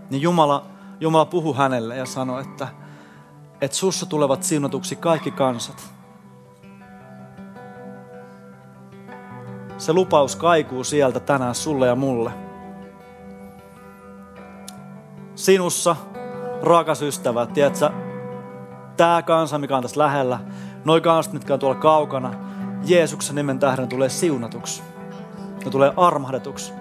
niin 0.10 0.22
Jumala, 0.22 0.66
Jumala 1.00 1.26
puhui 1.26 1.56
hänelle 1.56 1.98
ja 1.98 2.06
sanoi, 2.06 2.42
että, 2.42 2.68
että 3.62 3.78
sussa 3.78 4.06
tulevat 4.06 4.44
siunatuksi 4.44 4.96
kaikki 4.96 5.32
kansat. 5.32 5.99
Se 9.80 9.94
lupaus 9.94 10.36
kaikuu 10.36 10.84
sieltä 10.84 11.20
tänään 11.20 11.56
sulle 11.56 11.88
ja 11.88 11.96
mulle. 11.96 12.32
Sinussa, 15.36 15.96
rakas 16.62 17.02
ystävä, 17.02 17.46
tiedätkö, 17.46 17.90
tämä 18.98 19.22
kansa, 19.22 19.58
mikä 19.58 19.78
on 19.78 19.82
tässä 19.82 20.00
lähellä, 20.00 20.40
noi 20.86 21.02
kansat, 21.02 21.34
mitkä 21.34 21.54
on 21.54 21.60
tuolla 21.60 21.80
kaukana, 21.80 22.34
Jeesuksen 22.86 23.36
nimen 23.36 23.60
tähden 23.60 23.88
tulee 23.88 24.10
siunatuksi. 24.10 24.84
Ne 25.66 25.72
tulee 25.72 25.94
armahdetuksi. 25.98 26.74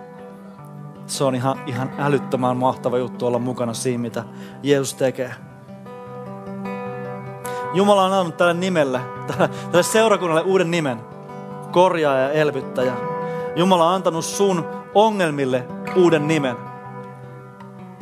Se 1.07 1.25
on 1.25 1.35
ihan, 1.35 1.61
ihan 1.67 1.91
älyttömän 1.99 2.57
mahtava 2.57 2.99
juttu 2.99 3.27
olla 3.27 3.39
mukana 3.39 3.75
siinä, 3.75 4.03
mitä 4.03 4.25
Jeesus 4.63 4.95
tekee. 4.95 5.35
Jumala 7.75 8.05
on 8.05 8.13
annanut 8.13 8.37
tälle 8.37 8.55
nimelle, 8.55 9.01
tälle 9.71 9.83
seurakunnalle 9.83 10.43
uuden 10.43 10.71
nimen 10.71 11.18
korjaaja 11.73 12.23
ja 12.23 12.33
elvyttäjä. 12.33 12.95
Jumala 13.57 13.89
on 13.89 13.95
antanut 13.95 14.25
sun 14.25 14.69
ongelmille 14.95 15.69
uuden 15.97 16.29
nimen. 16.29 16.57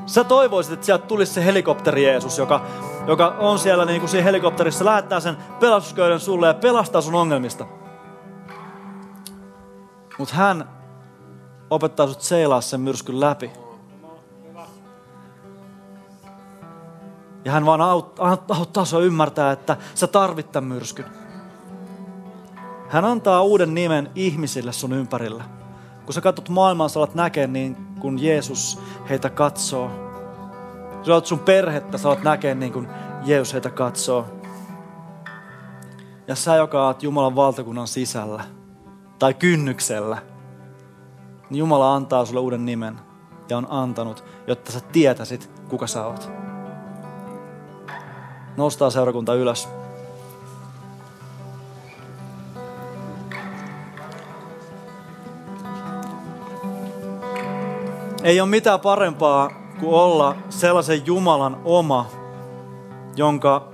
Sä 0.07 0.25
toivoisit, 0.25 0.73
että 0.73 0.87
sieltä 0.87 1.07
tulisi 1.07 1.33
se 1.33 1.45
helikopteri 1.45 2.05
Jeesus, 2.05 2.39
joka, 2.39 2.61
joka 3.07 3.37
on 3.39 3.59
siellä 3.59 3.85
niin 3.85 4.01
kuin 4.01 4.11
siinä 4.11 4.25
helikopterissa, 4.25 4.85
lähettää 4.85 5.21
sen 5.21 5.37
pelastusköyden 5.61 6.21
sulle 6.21 6.47
ja 6.47 6.55
pelastaa 6.55 7.01
sun 7.01 7.15
ongelmista. 7.15 7.67
Mutta 10.19 10.35
hän 10.35 10.69
opettaa 11.71 12.07
sut 12.07 12.21
seilaa 12.21 12.61
sen 12.61 12.81
myrskyn 12.81 13.21
läpi. 13.21 13.51
Ja 17.45 17.53
hän 17.53 17.67
vaan 17.67 17.81
auttaa 17.81 18.85
sua 18.85 19.01
ymmärtää, 19.01 19.53
että 19.53 19.77
sä 19.95 20.07
tarvit 20.07 20.53
tämän 20.53 20.69
myrskyn. 20.69 21.26
Hän 22.89 23.05
antaa 23.05 23.43
uuden 23.43 23.75
nimen 23.75 24.11
ihmisille 24.15 24.73
sun 24.73 24.93
ympärillä. 24.93 25.45
Kun 26.05 26.15
sä 26.15 26.21
katsot 26.21 26.49
maailmaa, 26.49 26.89
sä 26.89 27.01
alat 27.01 27.15
näkee 27.15 27.47
niin 27.47 27.77
kun 28.01 28.23
Jeesus 28.23 28.79
heitä 29.09 29.31
katsoo. 29.31 29.91
Sä 31.03 31.15
olet 31.15 31.27
sun 31.27 31.39
perhettä, 31.39 31.99
sä 31.99 32.09
alat 32.09 32.23
näkee 32.23 32.55
niin 32.55 32.73
kun 32.73 32.89
Jeesus 33.25 33.53
heitä 33.53 33.71
katsoo. 33.71 34.27
Ja 36.29 36.35
sä, 36.35 36.57
joka 36.57 36.87
oot 36.87 37.03
Jumalan 37.03 37.37
valtakunnan 37.37 37.89
sisällä 37.89 38.45
tai 39.19 39.35
kynnyksellä, 39.35 40.19
niin 41.51 41.59
Jumala 41.59 41.95
antaa 41.95 42.25
sulle 42.25 42.41
uuden 42.41 42.67
nimen 42.67 42.99
ja 43.49 43.59
on 43.59 43.67
antanut, 43.71 44.25
jotta 44.47 44.73
sä 44.73 44.81
tietäisit, 44.81 45.51
kuka 45.69 45.87
sä 45.87 46.07
oot. 46.07 46.31
Nostaa 48.57 48.91
seurakunta 48.91 49.35
ylös. 49.35 49.69
Ei 58.27 58.41
ole 58.41 58.49
mitään 58.49 58.81
parempaa 58.81 59.51
kuin 59.81 59.95
olla 59.95 60.37
sellaisen 60.49 61.07
Jumalan 61.07 61.61
oma, 61.65 62.07
jonka, 63.17 63.69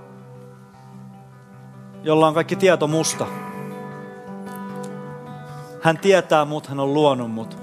jolla 2.02 2.26
on 2.26 2.34
kaikki 2.34 2.56
tieto 2.56 2.86
musta. 2.86 3.26
Hän 5.82 5.98
tietää 5.98 6.44
mut, 6.44 6.66
hän 6.66 6.80
on 6.80 6.94
luonut 6.94 7.30
mut. 7.30 7.58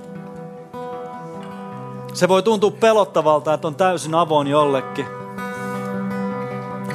Se 2.13 2.27
voi 2.27 2.43
tuntua 2.43 2.71
pelottavalta, 2.71 3.53
että 3.53 3.67
on 3.67 3.75
täysin 3.75 4.15
avoin 4.15 4.47
jollekin. 4.47 5.05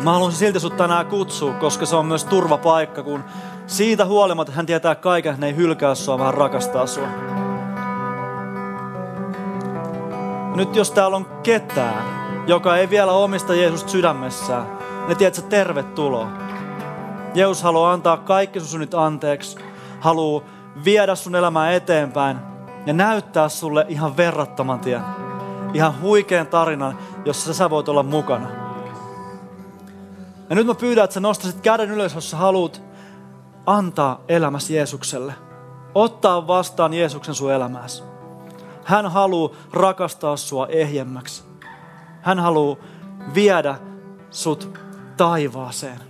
Mä 0.02 0.12
haluaisin 0.12 0.38
silti 0.38 0.60
sut 0.60 0.76
tänään 0.76 1.06
kutsua, 1.06 1.52
koska 1.52 1.86
se 1.86 1.96
on 1.96 2.06
myös 2.06 2.24
turvapaikka, 2.24 3.02
kun 3.02 3.24
siitä 3.66 4.04
huolimatta 4.04 4.52
hän 4.52 4.66
tietää 4.66 4.94
kaiken, 4.94 5.32
hän 5.32 5.44
ei 5.44 5.56
hylkää 5.56 5.94
sua, 5.94 6.18
vaan 6.18 6.34
rakastaa 6.34 6.86
sua. 6.86 7.33
Nyt 10.54 10.76
jos 10.76 10.90
täällä 10.90 11.16
on 11.16 11.26
ketään, 11.42 12.04
joka 12.46 12.76
ei 12.76 12.90
vielä 12.90 13.12
omista 13.12 13.54
Jeesusta 13.54 13.90
sydämessään, 13.90 14.78
ne 15.08 15.14
tiedät, 15.14 15.38
että 15.38 15.50
tervetuloa. 15.50 16.28
Jeesus 17.34 17.62
haluaa 17.62 17.92
antaa 17.92 18.16
kaikki 18.16 18.60
sun 18.60 18.68
synnit 18.68 18.94
anteeksi, 18.94 19.58
haluaa 20.00 20.44
viedä 20.84 21.14
sun 21.14 21.34
elämää 21.34 21.72
eteenpäin 21.72 22.38
ja 22.86 22.92
näyttää 22.92 23.48
sulle 23.48 23.86
ihan 23.88 24.16
verrattoman 24.16 24.80
tien. 24.80 25.02
Ihan 25.74 26.00
huikean 26.00 26.46
tarinan, 26.46 26.98
jossa 27.24 27.54
sä 27.54 27.70
voit 27.70 27.88
olla 27.88 28.02
mukana. 28.02 28.48
Ja 30.50 30.56
nyt 30.56 30.66
mä 30.66 30.74
pyydän, 30.74 31.04
että 31.04 31.14
sä 31.14 31.20
nostasit 31.20 31.60
käden 31.60 31.90
ylös, 31.90 32.14
jos 32.14 32.30
sä 32.30 32.36
haluat 32.36 32.82
antaa 33.66 34.20
elämäsi 34.28 34.76
Jeesukselle. 34.76 35.34
Ottaa 35.94 36.46
vastaan 36.46 36.94
Jeesuksen 36.94 37.34
sun 37.34 37.52
elämääsi. 37.52 38.13
Hän 38.84 39.10
haluaa 39.10 39.54
rakastaa 39.72 40.36
sua 40.36 40.66
ehjemmäksi. 40.66 41.42
Hän 42.22 42.38
haluaa 42.38 42.76
viedä 43.34 43.74
sut 44.30 44.78
taivaaseen. 45.16 46.00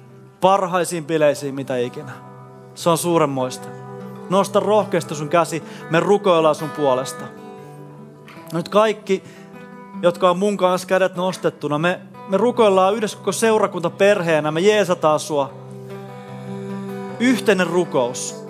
Parhaisiin 0.41 1.05
bileisiin 1.05 1.55
mitä 1.55 1.77
ikinä. 1.77 2.13
Se 2.75 2.91
on 2.91 2.99
suuremmoista. 2.99 3.69
Nosta 4.31 4.61
rohkeasti 4.61 5.15
sun 5.15 5.29
käsi, 5.29 5.63
me 5.91 6.01
rukoillaan 6.01 6.55
sun 6.55 6.71
puolesta. 6.71 7.25
Nyt 8.53 8.69
kaikki, 8.69 9.25
jotka 10.03 10.31
on 10.31 10.39
mun 10.39 10.57
kanssa 10.57 10.89
kädet 10.89 11.17
nostettuna, 11.17 11.79
me, 11.79 12.01
me 12.29 12.37
rukoillaan 12.37 12.95
yhdessä 12.95 13.19
koko 13.19 13.33
seurakunta 13.33 13.91
perheenä, 13.91 14.51
me 14.51 14.61
jeesataan 14.61 15.21
sua. 15.21 15.53
Yhteinen 17.21 17.67
rukous. 17.67 18.45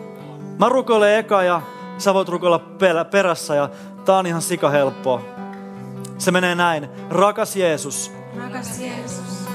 Mä 0.58 0.68
rukoilen 0.68 1.18
eka 1.18 1.42
ja 1.42 1.62
sä 1.98 2.14
voit 2.14 2.28
rukoilla 2.28 2.60
perässä 3.10 3.54
ja 3.54 3.68
tää 4.04 4.16
on 4.16 4.26
ihan 4.26 4.42
sika 4.42 4.70
helppoa. 4.70 5.20
Se 6.18 6.30
menee 6.30 6.54
näin. 6.54 6.88
Rakas 7.10 7.56
Jeesus. 7.56 8.12
Rakas 8.36 8.78
Jeesus. 8.78 9.48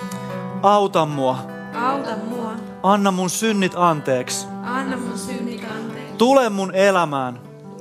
Auta 0.62 1.06
mua. 1.06 1.38
Auta 1.82 2.16
mua. 2.30 2.52
Anna 2.84 3.12
mun 3.12 3.30
synnit 3.30 3.74
anteeksi. 3.76 4.48
Anna 4.64 4.98
mun 4.98 5.18
synnit 5.18 5.64
anteeksi. 5.72 6.14
Tule 6.18 6.50
mun 6.50 6.76
elämään. 6.76 7.40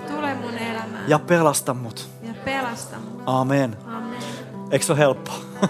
Tule 0.08 0.34
mun 0.34 0.54
elämään. 0.54 1.04
Ja 1.08 1.18
pelasta 1.18 1.74
mut. 1.74 2.08
Ja 2.22 2.34
pelasta 2.44 2.96
mut. 2.98 3.22
Amen. 3.26 3.76
Amen. 3.86 4.22
Eikö 4.70 4.84
se 4.84 4.92
ole 4.92 4.98
helppoa? 4.98 5.34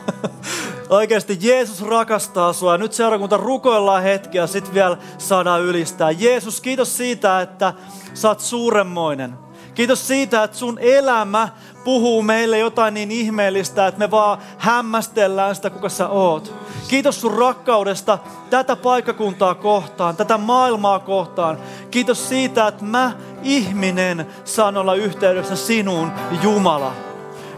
Oikeasti 0.89 1.39
Jeesus 1.41 1.83
rakastaa 1.83 2.53
sua. 2.53 2.79
Nyt 2.79 2.93
seurakunta 2.93 3.37
rukoillaan 3.37 4.03
hetki 4.03 4.39
ja 4.39 4.47
sitten 4.47 4.75
vielä 4.75 4.97
saadaan 5.19 5.63
ylistää. 5.63 6.11
Jeesus, 6.11 6.61
kiitos 6.61 6.97
siitä, 6.97 7.41
että 7.41 7.75
sä 8.15 8.29
oot 8.29 8.41
suuremmoinen. 8.41 9.48
Kiitos 9.79 10.09
siitä, 10.09 10.43
että 10.43 10.57
sun 10.57 10.79
elämä 10.79 11.49
puhuu 11.85 12.23
meille 12.23 12.59
jotain 12.59 12.95
niin 12.95 13.11
ihmeellistä, 13.11 13.87
että 13.87 13.99
me 13.99 14.11
vaan 14.11 14.39
hämmästellään 14.59 15.55
sitä, 15.55 15.71
kuka 15.71 15.89
sä 15.89 16.09
oot. 16.09 16.55
Kiitos 16.89 17.21
sun 17.21 17.35
rakkaudesta 17.35 18.19
tätä 18.51 18.77
paikkakuntaa 18.77 19.55
kohtaan, 19.55 20.17
tätä 20.17 20.39
maailmaa 20.39 20.99
kohtaan. 20.99 21.59
Kiitos 21.91 22.29
siitä, 22.29 22.69
että 22.69 22.85
mä 22.85 23.13
ihminen 23.43 24.27
saan 24.45 24.77
olla 24.77 24.95
yhteydessä 24.95 25.57
sinuun, 25.57 26.13
Jumala. 26.43 26.93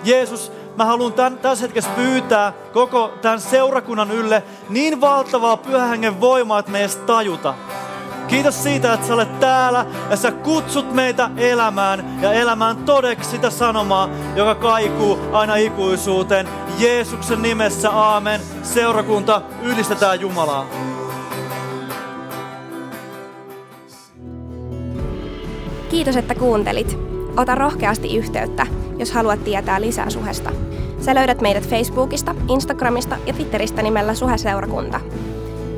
Jeesus, 0.04 0.52
mä 0.76 0.84
haluan 0.84 1.12
tämän, 1.12 1.38
tässä 1.38 1.62
hetkessä 1.62 1.90
pyytää 1.96 2.52
koko 2.72 3.12
tämän 3.22 3.40
seurakunnan 3.40 4.10
ylle 4.10 4.42
niin 4.68 5.00
valtavaa 5.00 5.56
pyhähengen 5.56 6.20
voimaa, 6.20 6.58
että 6.58 6.72
me 6.72 6.80
edes 6.80 6.96
tajuta. 6.96 7.54
Kiitos 8.30 8.62
siitä, 8.62 8.92
että 8.92 9.06
sä 9.06 9.14
olet 9.14 9.40
täällä 9.40 9.86
ja 10.10 10.16
sä 10.16 10.32
kutsut 10.32 10.92
meitä 10.94 11.30
elämään 11.36 12.18
ja 12.22 12.32
elämään 12.32 12.76
todeksi 12.76 13.30
sitä 13.30 13.50
sanomaa, 13.50 14.08
joka 14.36 14.54
kaikuu 14.54 15.18
aina 15.32 15.56
ikuisuuteen. 15.56 16.48
Jeesuksen 16.78 17.42
nimessä, 17.42 17.90
aamen. 17.90 18.40
Seurakunta, 18.62 19.42
ylistetään 19.62 20.20
Jumalaa. 20.20 20.66
Kiitos, 25.90 26.16
että 26.16 26.34
kuuntelit. 26.34 26.98
Ota 27.36 27.54
rohkeasti 27.54 28.16
yhteyttä, 28.16 28.66
jos 28.98 29.12
haluat 29.12 29.44
tietää 29.44 29.80
lisää 29.80 30.10
suhesta. 30.10 30.52
Sä 31.00 31.14
löydät 31.14 31.40
meidät 31.40 31.68
Facebookista, 31.68 32.34
Instagramista 32.48 33.16
ja 33.26 33.32
Twitteristä 33.32 33.82
nimellä 33.82 34.14
Suhe-seurakunta. 34.14 35.00